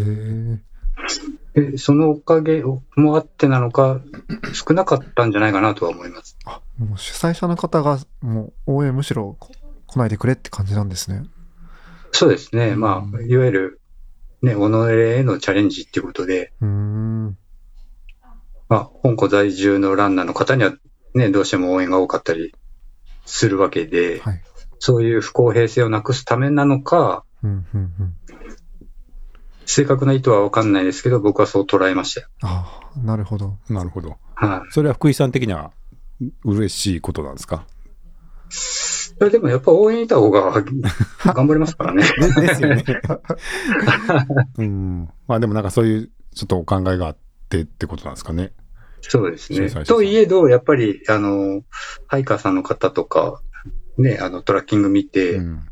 [1.55, 4.01] ーでそのおかげもあってなのか、
[4.53, 6.37] 少なかったんじゃないかなとは思います。
[6.45, 9.53] あ、もう主催者の方が、もう応援むしろ来
[9.87, 11.25] 来ないでくれって感じなんですね。
[12.11, 12.75] そうですね。
[12.75, 13.81] まあ、いわゆる、
[14.43, 17.39] ね、己へのチャレンジっていうことで、うーん。
[18.69, 20.75] まあ、香港在住のランナーの方には、
[21.15, 22.55] ね、どうしても応援が多かったり
[23.25, 24.43] するわけで、はい。
[24.81, 28.15] そういう不公平性をなくすためなのか、うんうんうん。
[29.67, 32.29] 正確な意図はわかんないですけど、僕はそう捉えましたよ。
[32.43, 33.57] ああ、なるほど。
[33.69, 34.17] なるほど。
[34.35, 34.73] はい。
[34.73, 35.73] それは福井さん的には
[36.45, 37.67] 嬉しいことなんですか？
[39.21, 40.53] いやでもやっぱ応援いた方が
[41.25, 42.03] 頑張れますからね。
[42.37, 42.85] でですよね。
[44.59, 45.09] うん。
[45.29, 47.17] まあでもなんかそういうちょっとお考えがあっ
[47.49, 48.53] てってことなんですかね。
[49.01, 49.69] そうですね。
[49.85, 51.63] といえど、やっぱり、あの、
[52.07, 53.41] ハイカーさんの方とか、
[53.99, 55.67] ね、あの、トラッキング見て、うん。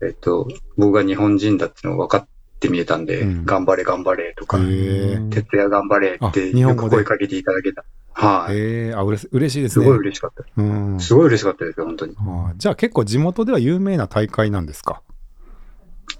[0.00, 0.46] えっと、
[0.76, 2.28] 僕が日本人だっての分かっ
[2.62, 6.96] て見えたんで、うん頑張れ頑張れとか、徹夜頑張れあって、日本語で？
[6.96, 7.84] よく声かけていただけた。
[8.14, 8.56] はい。
[8.56, 9.84] ええあ、うれし嬉しいですね。
[9.84, 10.44] すごい嬉しかった。
[10.56, 11.00] うん。
[11.00, 12.14] すごい嬉しかったですよ、本当に。
[12.18, 15.02] あじゃあ結構地元では有名な大会なんですか？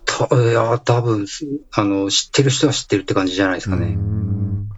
[0.05, 1.27] たいや、多分
[1.73, 3.87] あの、知ってる人は知ってるって感じじゃないですかね。
[3.87, 4.69] ん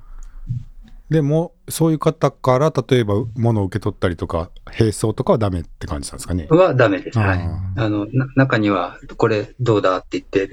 [1.10, 6.46] でも、そういう方から例えば物を受け取ったりとか、並走とかはダメって感じなんですかね？
[6.50, 7.18] はダメです。
[7.18, 7.38] はい。
[7.38, 10.50] ああの、な中には、これどうだって言って、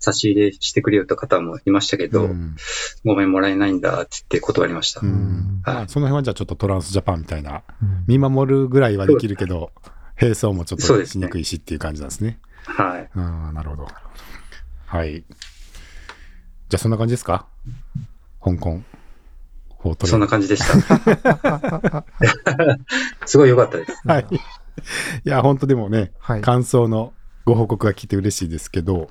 [0.00, 2.56] 差し入れしてくれよって方もいましたけど、うん
[3.04, 5.00] ごめんもらえないんだって言って断りました。
[5.02, 9.70] うんはいまあその辺はじゃあちょっとトランスジャパンみたいな、うん見守るぐらいはできるけど、
[10.20, 12.40] 並走もちょっそうですねとしにくいしっていう感じなんですね。
[12.64, 13.10] はい。
[13.14, 13.86] うん、なるほど。
[14.86, 15.20] はい。
[15.20, 17.46] じゃあそんな感じですか？
[18.42, 18.82] 香港。
[19.82, 22.04] フォートレそんな感じでした。
[23.26, 23.92] すごい良かったです。
[24.04, 24.26] はい。
[24.30, 26.40] いや、本当でもね、はい。
[26.42, 27.14] 感想の
[27.46, 29.08] ご報告が来て嬉しいですけど、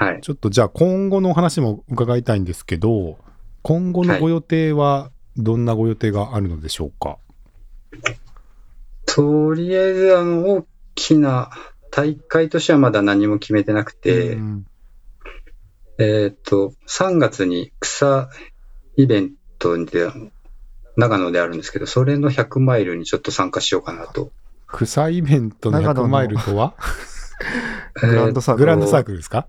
[0.00, 0.20] はい。
[0.22, 3.18] ちょっとじゃあ今後のお話も伺いたいんですけど、
[3.60, 7.18] 今後のご予定はどんなご予定があるのでしょうか、
[9.04, 11.50] とりあえず、あの、大きな
[11.90, 14.66] 大会としてはまだ何も決めてなくて、うん
[15.98, 18.30] えーっと、3月に草
[18.96, 20.10] イベントで、
[20.96, 24.32] 長野であるんですけど、それの100マイルにちょっと参加しようかなと。
[24.66, 26.74] 草イベントの100長野のマイルとは？
[28.00, 28.56] グランドサー
[29.04, 29.46] クルですか？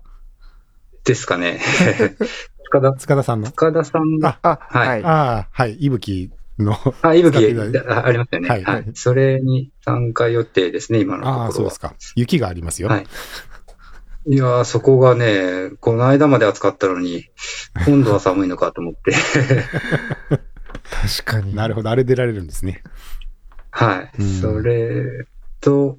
[1.04, 1.60] ですかね。
[2.64, 3.48] 塚田、塚田さんの？
[3.48, 5.04] 塚田さんの、ああ、はいはい。
[5.04, 6.76] ああ、はい、いぶきの。
[7.02, 8.48] あ、いぶきあありますよね。
[8.48, 11.44] ははいい、それに参加予定ですね、今のところは。
[11.46, 11.94] ああ、そうですか。
[12.16, 12.88] 雪がありますよ。
[12.88, 13.06] はい
[14.24, 17.24] いやー、そこがね、この間まで暑かったのに、
[17.86, 19.10] 今度は寒いのかと思って。
[21.16, 21.54] 確かに。
[21.56, 22.84] なるほど、あれ出られるんですね。
[23.72, 24.10] はい。
[24.20, 25.26] うんそれ
[25.60, 25.98] と、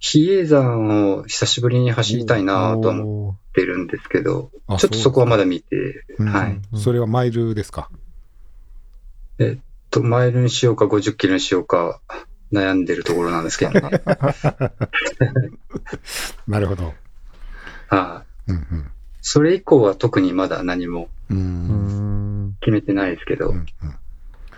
[0.00, 6.60] 比叡山を久しぶりに走りたいなとは思ってるんですけど、あちょっとそこはまだ見て、うんはい。
[6.72, 7.90] うんそれはマイルですか？
[9.90, 12.00] と、マイルにしようか50キロにしようか
[12.52, 13.80] 悩んでるところなんですけどね。
[16.46, 16.94] なるほど。
[17.88, 18.52] はい。
[18.52, 18.90] うん
[19.22, 21.36] それ以降は特にまだ何もうん。
[21.36, 21.40] う。
[21.40, 22.56] うんん。
[22.60, 23.66] 決めてないですけどうん、うん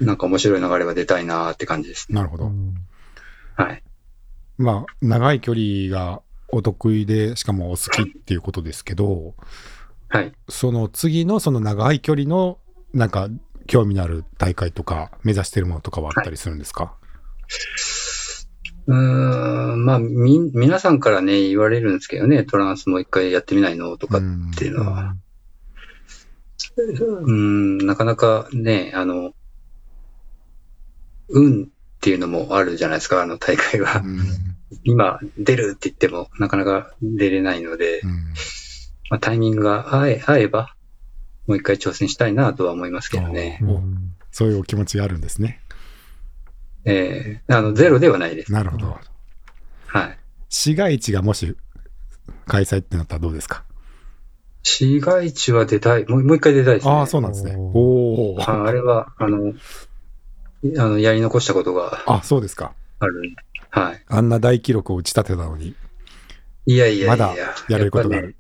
[0.07, 2.17] なんか面白い流れは出たいなーって感じですね。
[2.17, 2.47] なるほど。
[2.47, 2.75] うん
[3.57, 3.83] はい。
[4.59, 6.23] まあ、長い距離が
[6.53, 9.35] お得意で、しかもお好きっていうことですけど、
[10.09, 10.33] はい。
[10.49, 12.59] その次のその長い距離の、
[12.93, 13.29] なんか、
[13.67, 16.95] 興味のある大会とか、目指してるものとかはあったりするんですか、
[18.87, 25.17] うーん、まあ、み、皆さんからね、言われるんですけどね、トランスもう一回やってみないのとかっうんていうのは。
[26.77, 29.33] うん、なかなかね、あの、
[31.29, 31.67] 運っ
[32.01, 34.03] ていうのもあるじゃないですか、あの大会は。
[34.05, 34.52] うん
[34.85, 38.11] 今、出るって言っても、なかなか出れないので、うん
[39.11, 40.75] まあ、タイミングが合え合えば、
[41.47, 43.61] もう一回挑戦したいなとは思いますけどね。
[43.63, 43.83] お
[44.31, 45.61] そういうお気持ちがあるんですね。
[46.85, 48.53] ええあの、ゼロではないです。
[48.53, 48.97] なるほど。
[49.87, 50.19] はい。
[50.49, 51.57] 市街地がもし
[52.47, 53.65] 開催ってなったらどうですか？
[54.63, 56.07] 市街地は出たい。
[56.07, 56.93] もうもう一回出たいですね。
[56.93, 57.57] ああ、そうなんですね。
[57.57, 59.53] おおあれは、あの、
[60.79, 62.73] あの、やり残したことがあ、そうですか。
[63.01, 63.29] あるんで。
[63.73, 64.05] はい。
[64.07, 65.75] あんな大記録を打ち立てたのに、
[66.67, 67.35] いやいやいやまだ
[67.69, 68.37] やれることがある。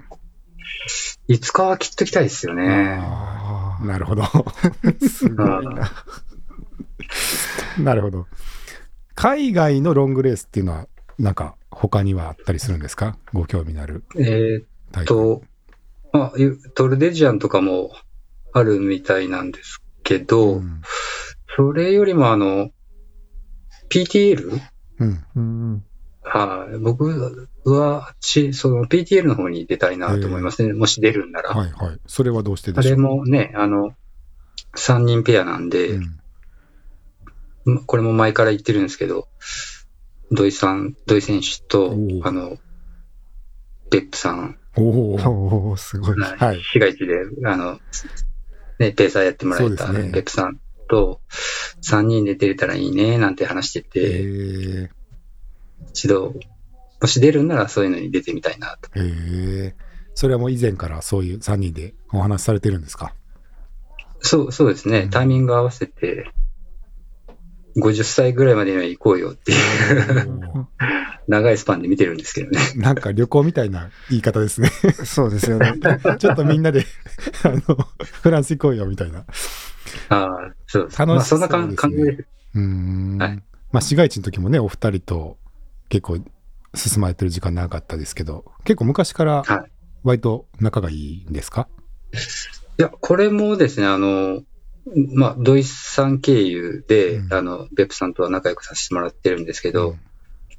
[1.26, 2.98] いつかはきっと来たいですよね。
[3.00, 4.22] ああなるほど。
[5.08, 5.90] すごいな。
[7.78, 8.26] なるほど。
[9.14, 10.86] 海外のロングレースっていうのは、
[11.18, 13.16] なんか他にはあったりするんですか？
[13.32, 15.04] ご興味のあるえーっ。
[15.04, 15.42] と、
[16.12, 17.92] まあ、ゆトルデジアンとかも
[18.52, 20.82] あるみたいなんですけど、うん。
[21.56, 22.70] それよりもあの、
[23.90, 24.60] PTL?
[24.98, 25.24] うん。
[25.36, 25.84] うん
[26.24, 26.78] はい。
[26.78, 27.04] 僕
[27.64, 30.72] はち、その PTL の方に出たいなと思いますね。
[30.72, 31.50] もし出るんなら。
[31.50, 32.00] はいはい。
[32.06, 32.92] それはどうしてあでしょう？
[32.92, 33.92] れもね、あの、
[34.76, 36.18] 3人ペアなんで、うん
[37.64, 39.28] まこれも前から言ってるんですけど、
[40.30, 42.56] 土井さん、土井選手とあの、
[43.90, 45.76] 別府さん、おお。
[45.76, 46.18] すごい。
[46.18, 46.62] はいはい。
[46.62, 47.14] 市街地で、
[47.44, 47.78] あの、
[48.78, 50.60] ね、ペーサーやってもらえたね別府さん
[50.92, 51.22] と、
[51.82, 54.88] 3人で出れたらいいね、なんて話してえて、ー、
[55.88, 56.34] 一度、
[57.00, 58.90] もし出るんならそういうのに出てみたいなと。
[58.96, 59.74] えー、
[60.14, 63.14] それはもう以前からそういう3人でお話しされてるんですか？
[64.20, 65.00] そう、そうですね。
[65.00, 66.30] うんタイミング合わせて、
[67.76, 70.68] 50歳ぐらいまでには行こうよっていう、
[71.26, 72.60] 長いスパンで見てるんですけどね。
[72.76, 74.68] なんか旅行みたいな言い方ですね。
[75.04, 75.72] そうですよね。
[76.18, 76.84] ちょっとみんなで
[77.44, 77.60] あの
[78.22, 79.24] フランス行こうよみたいな。
[80.10, 80.98] ああ、そうです。
[80.98, 82.26] 楽しそうまあ、そんな感じです。
[82.54, 83.18] うーん。
[83.18, 83.42] はい。
[83.70, 85.38] まあ市街地の時もね、お二人と
[85.88, 86.18] 結構
[86.74, 89.72] 進まれてる時間長かったですけど、結構昔からはい。
[90.04, 91.68] 割と仲がいいんですか、
[92.78, 94.42] いや、これもですね、あの、
[95.14, 97.32] まあ、土井さん経由で、うん。
[97.32, 100.00] あの、別府さんとは仲良くさせてもらってるんですけうどん、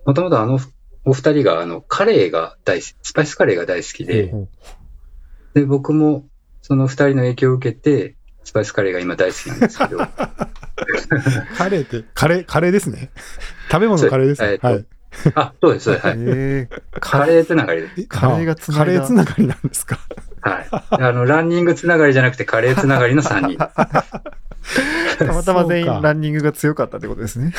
[0.05, 0.59] もともとあの、
[1.03, 4.47] お二人が、あの、カレーが大好き、スパイスカレーが大好きで、ほ
[5.53, 6.25] で、僕も、
[6.61, 9.97] その二人の影響を受けて、スパイスカレーが今大好きなんですけど、
[11.57, 13.09] カレーって、カレー、カレーですね。
[13.71, 14.51] 食べ物カレーですね。
[14.51, 14.85] えっとはい。
[15.35, 16.07] あ、そうです、そうです。
[16.07, 16.17] はい。
[16.19, 17.93] えーカレーつながりです。
[18.01, 19.99] えカレーがつながカりだレーつながりなんですか？
[20.41, 20.67] はい。
[20.71, 23.57] あの、ランニングつながりじゃなくて、カレーつながりの3人。
[25.19, 27.53] たまたま全員ランニングが強かったってことですね。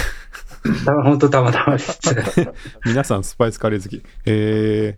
[1.04, 1.98] 本当たまたまです。
[2.84, 4.02] 皆さんスパイスカレー好き。
[4.26, 4.96] え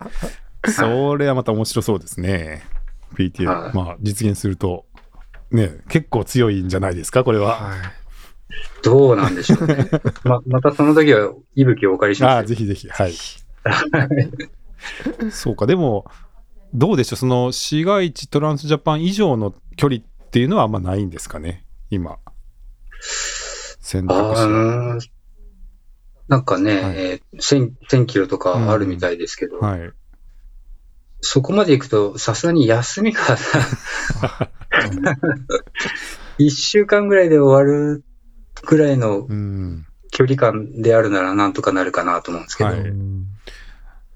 [0.63, 2.65] ー、それはまた面白そうですね。
[3.17, 3.47] PTA。
[3.47, 4.87] はいまあ、実現すると、
[5.51, 7.57] ね、結構強いんじゃないですか、これは。
[7.57, 7.79] はい。
[8.83, 9.89] どうなんでしょうね。
[10.25, 12.49] ま、またその時は、息吹をお借りしああ、ます。
[12.49, 12.89] ぜひぜひ。
[12.89, 13.15] はい。
[15.31, 16.11] そうか、でも、
[16.75, 22.19] どうでしょう、その市街地トランスジャパン以上の距離っていうのはあんまないんですかね、今。
[23.81, 25.11] 選択あ肢
[26.29, 29.93] なんかね、はいえー1000、1000キロとかあるみたいですけど、はい。
[31.21, 33.21] そこまで行くと、さすがに休みが、
[36.39, 38.05] 1週間ぐらいで終わる
[38.67, 39.87] ぐらいのうん。
[40.13, 43.27] 距離感であるならなんとかなるかなと思うんですけど、はいうん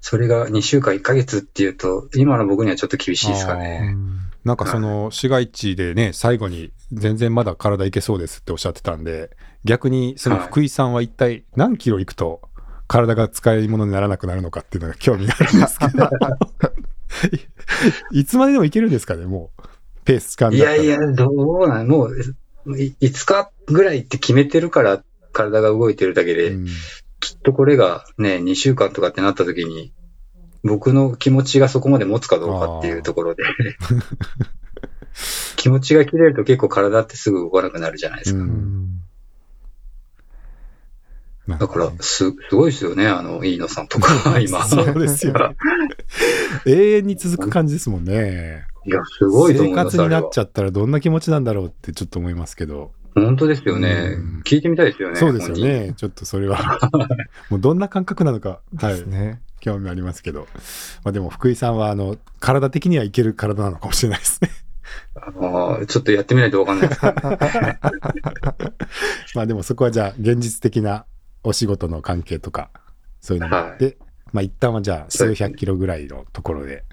[0.03, 3.93] それが2週間1ヶ月っていうと、今の僕にはちょっと厳しいですかうね。
[3.93, 9.29] んなんかその市街地でね、最後に全然まだ体いけそうですっておっしゃってたんで、
[9.63, 12.41] 逆にその福井さんは一体何キロ行くと
[12.87, 16.09] 体が使い物にならなくなるのかっていうのが興味があるんですけど、
[18.11, 19.61] いつまででもいけるんですかね、もう。
[20.05, 26.67] ペース感いやいや、どうなん、もう、い5日ぐらいって決めてるから体が動いてるだけで、うん
[27.21, 29.93] きっとこれがね、2週間とかってなった時に、
[30.63, 33.43] 僕の気持ちがそこまで持つかどうかっていうところで、
[35.55, 38.39] 気持ちが切れると結構体ってすぐ動かなくなるじゃないですか。
[38.39, 39.01] ううんん
[41.47, 44.65] なんだから、す、すごいですよね、あの、飯野さんとか、今。
[44.65, 45.55] そうですよね。
[46.65, 48.65] 永遠に続く感じですもんね。
[48.85, 50.39] いや、すごいと思生います、あれは活になっち。
[50.39, 52.91] ゃったらどんな気持ちなんだろうってちょっと思いますけど。
[53.13, 54.41] 本当ですよねうん。
[54.45, 55.17] 聞いてみたいですよね。
[55.17, 55.57] そうですよ。
[55.57, 55.93] ね。
[55.97, 56.79] ちょっとそれは。
[57.49, 58.61] もうどんな感覚なのか。
[58.77, 59.05] はい。
[59.05, 59.41] ね。
[59.59, 60.47] 興味ありますけど。
[61.03, 64.49] まあでも福井さんは、あの、体的にはいける体なのかもしれないですね。
[65.15, 67.01] あのちょっとやってみないとわかんないです。
[69.35, 71.05] まあでもそこはじゃあ、現実的な
[71.43, 72.69] お仕事の関係とか、
[73.19, 73.97] そういうのもあって、
[74.31, 76.83] まあ一旦はじゃあ、数百キロぐらいのところで、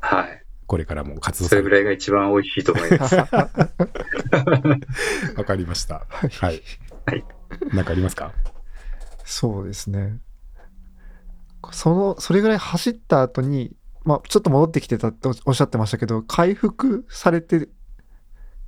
[0.00, 0.45] はい。
[0.66, 3.16] これからも活動それぐらいが一番美味しいと思います。
[5.36, 6.06] わかりました。
[6.08, 6.62] はい。
[7.06, 7.24] はい。
[7.72, 8.32] なんかありますか？
[9.24, 10.18] そうですね。
[11.72, 17.68] その、それぐらい走った後に、まあ、ちょっと戻ってきてたっておっしゃってましたけど、回復されて、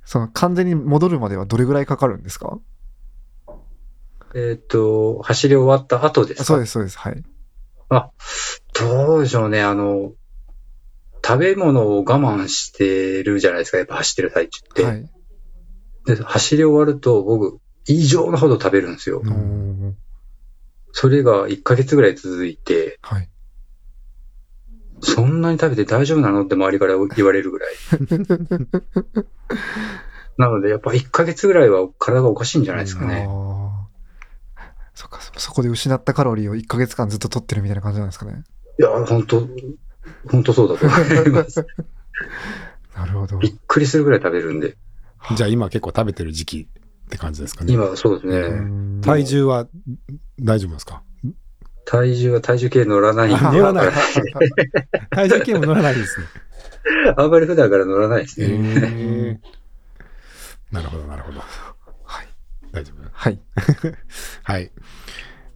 [0.03, 2.59] その完全に戻るまではどれぐらいかかるんですか？
[4.35, 6.43] えっと、走り終わった後ですか？
[6.45, 6.97] そうです、そうです。
[6.97, 7.23] はい。
[7.89, 8.11] あ、
[8.79, 9.61] どうでしょうね。
[9.61, 10.11] あの、
[11.29, 13.77] 食べ物を我慢してるじゃないですか。
[13.77, 14.83] やっぱ走ってる最中って。
[14.83, 15.07] はい。
[16.07, 19.21] で走り終わると僕、異常なほど食べるんですよ。
[20.91, 23.29] それが1ヶ月ぐらい続いて、はい。
[25.01, 27.69] そんなに食べて大丈夫なのって周りから言われるぐらい。
[30.37, 33.27] なので、やっぱ1ヶ月ぐらいは体がおかしいんじゃないですかね。
[34.95, 38.43] そっか、そそこで失ったカロリーを1ヶ月間ずっと取ってるみたいな感じなんですかね。
[38.79, 39.47] いや、本当
[40.27, 40.95] 本当そうだと思
[41.25, 41.65] います。
[42.95, 43.37] なるほど。
[43.37, 44.77] びっくりするぐらい食べるんで。
[45.35, 46.67] じゃあ今結構食べてる時期
[47.05, 47.73] って感じですかね。
[47.73, 48.59] 今、そうですうね。
[48.59, 49.67] ん体重は
[50.39, 51.01] 大丈夫ですか？
[51.85, 53.87] 体重は体重計乗らないんで、あ乗らない
[55.09, 56.25] 体重計も乗らないですね。
[57.17, 59.39] あんまり普段から乗らないですへね。
[60.71, 61.39] ーなるほど、なるほど。
[62.03, 62.27] はい。
[62.71, 63.39] 大丈夫はい。
[64.43, 64.71] はい。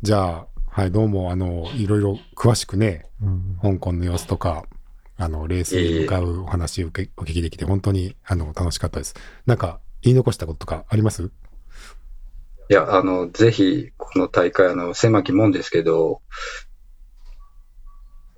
[0.01, 4.65] じゃあ、はい、どうも、あの、いろいろ詳しくね、うん香港の様子とか、
[5.17, 9.13] あの、レースに向かうお話を受けお聞きできて、本当に、あの、楽しかったです。
[9.45, 11.25] なんか、言い残したこととかあります？
[11.25, 16.23] いや、あの、ぜひ、この大会、あの、狭きもんですけど、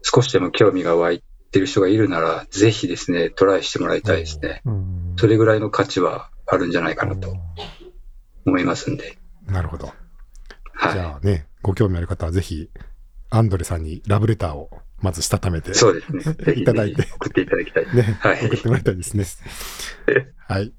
[0.02, 4.62] 少しでも興味が湧いてる人がいるなら、ぜひですね、トライしてもらいたいですね。
[4.66, 7.34] うんそれぐらいの価値はあるんじゃないかなと
[8.46, 9.18] 思いますんで。
[9.48, 9.86] なるほど。
[9.88, 12.70] じはゃあね、ご興味ある方はぜひ、
[13.32, 14.70] アンドレさんにラブレターを
[15.02, 15.74] まずしたためて、い。
[15.74, 16.54] そうですね。
[16.62, 17.96] いただいて送っていただきたい。
[17.96, 19.26] ね、はい送ってもらいたいですね。
[20.48, 20.72] はい。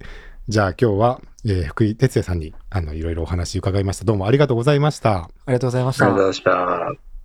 [0.49, 4.05] じゃあ今日は、えー福井哲也さんに、あの、いろいろお話伺いました。
[4.05, 5.17] どうもありがとうございました。
[5.17, 7.16] ありがとうございましたありがとうございました。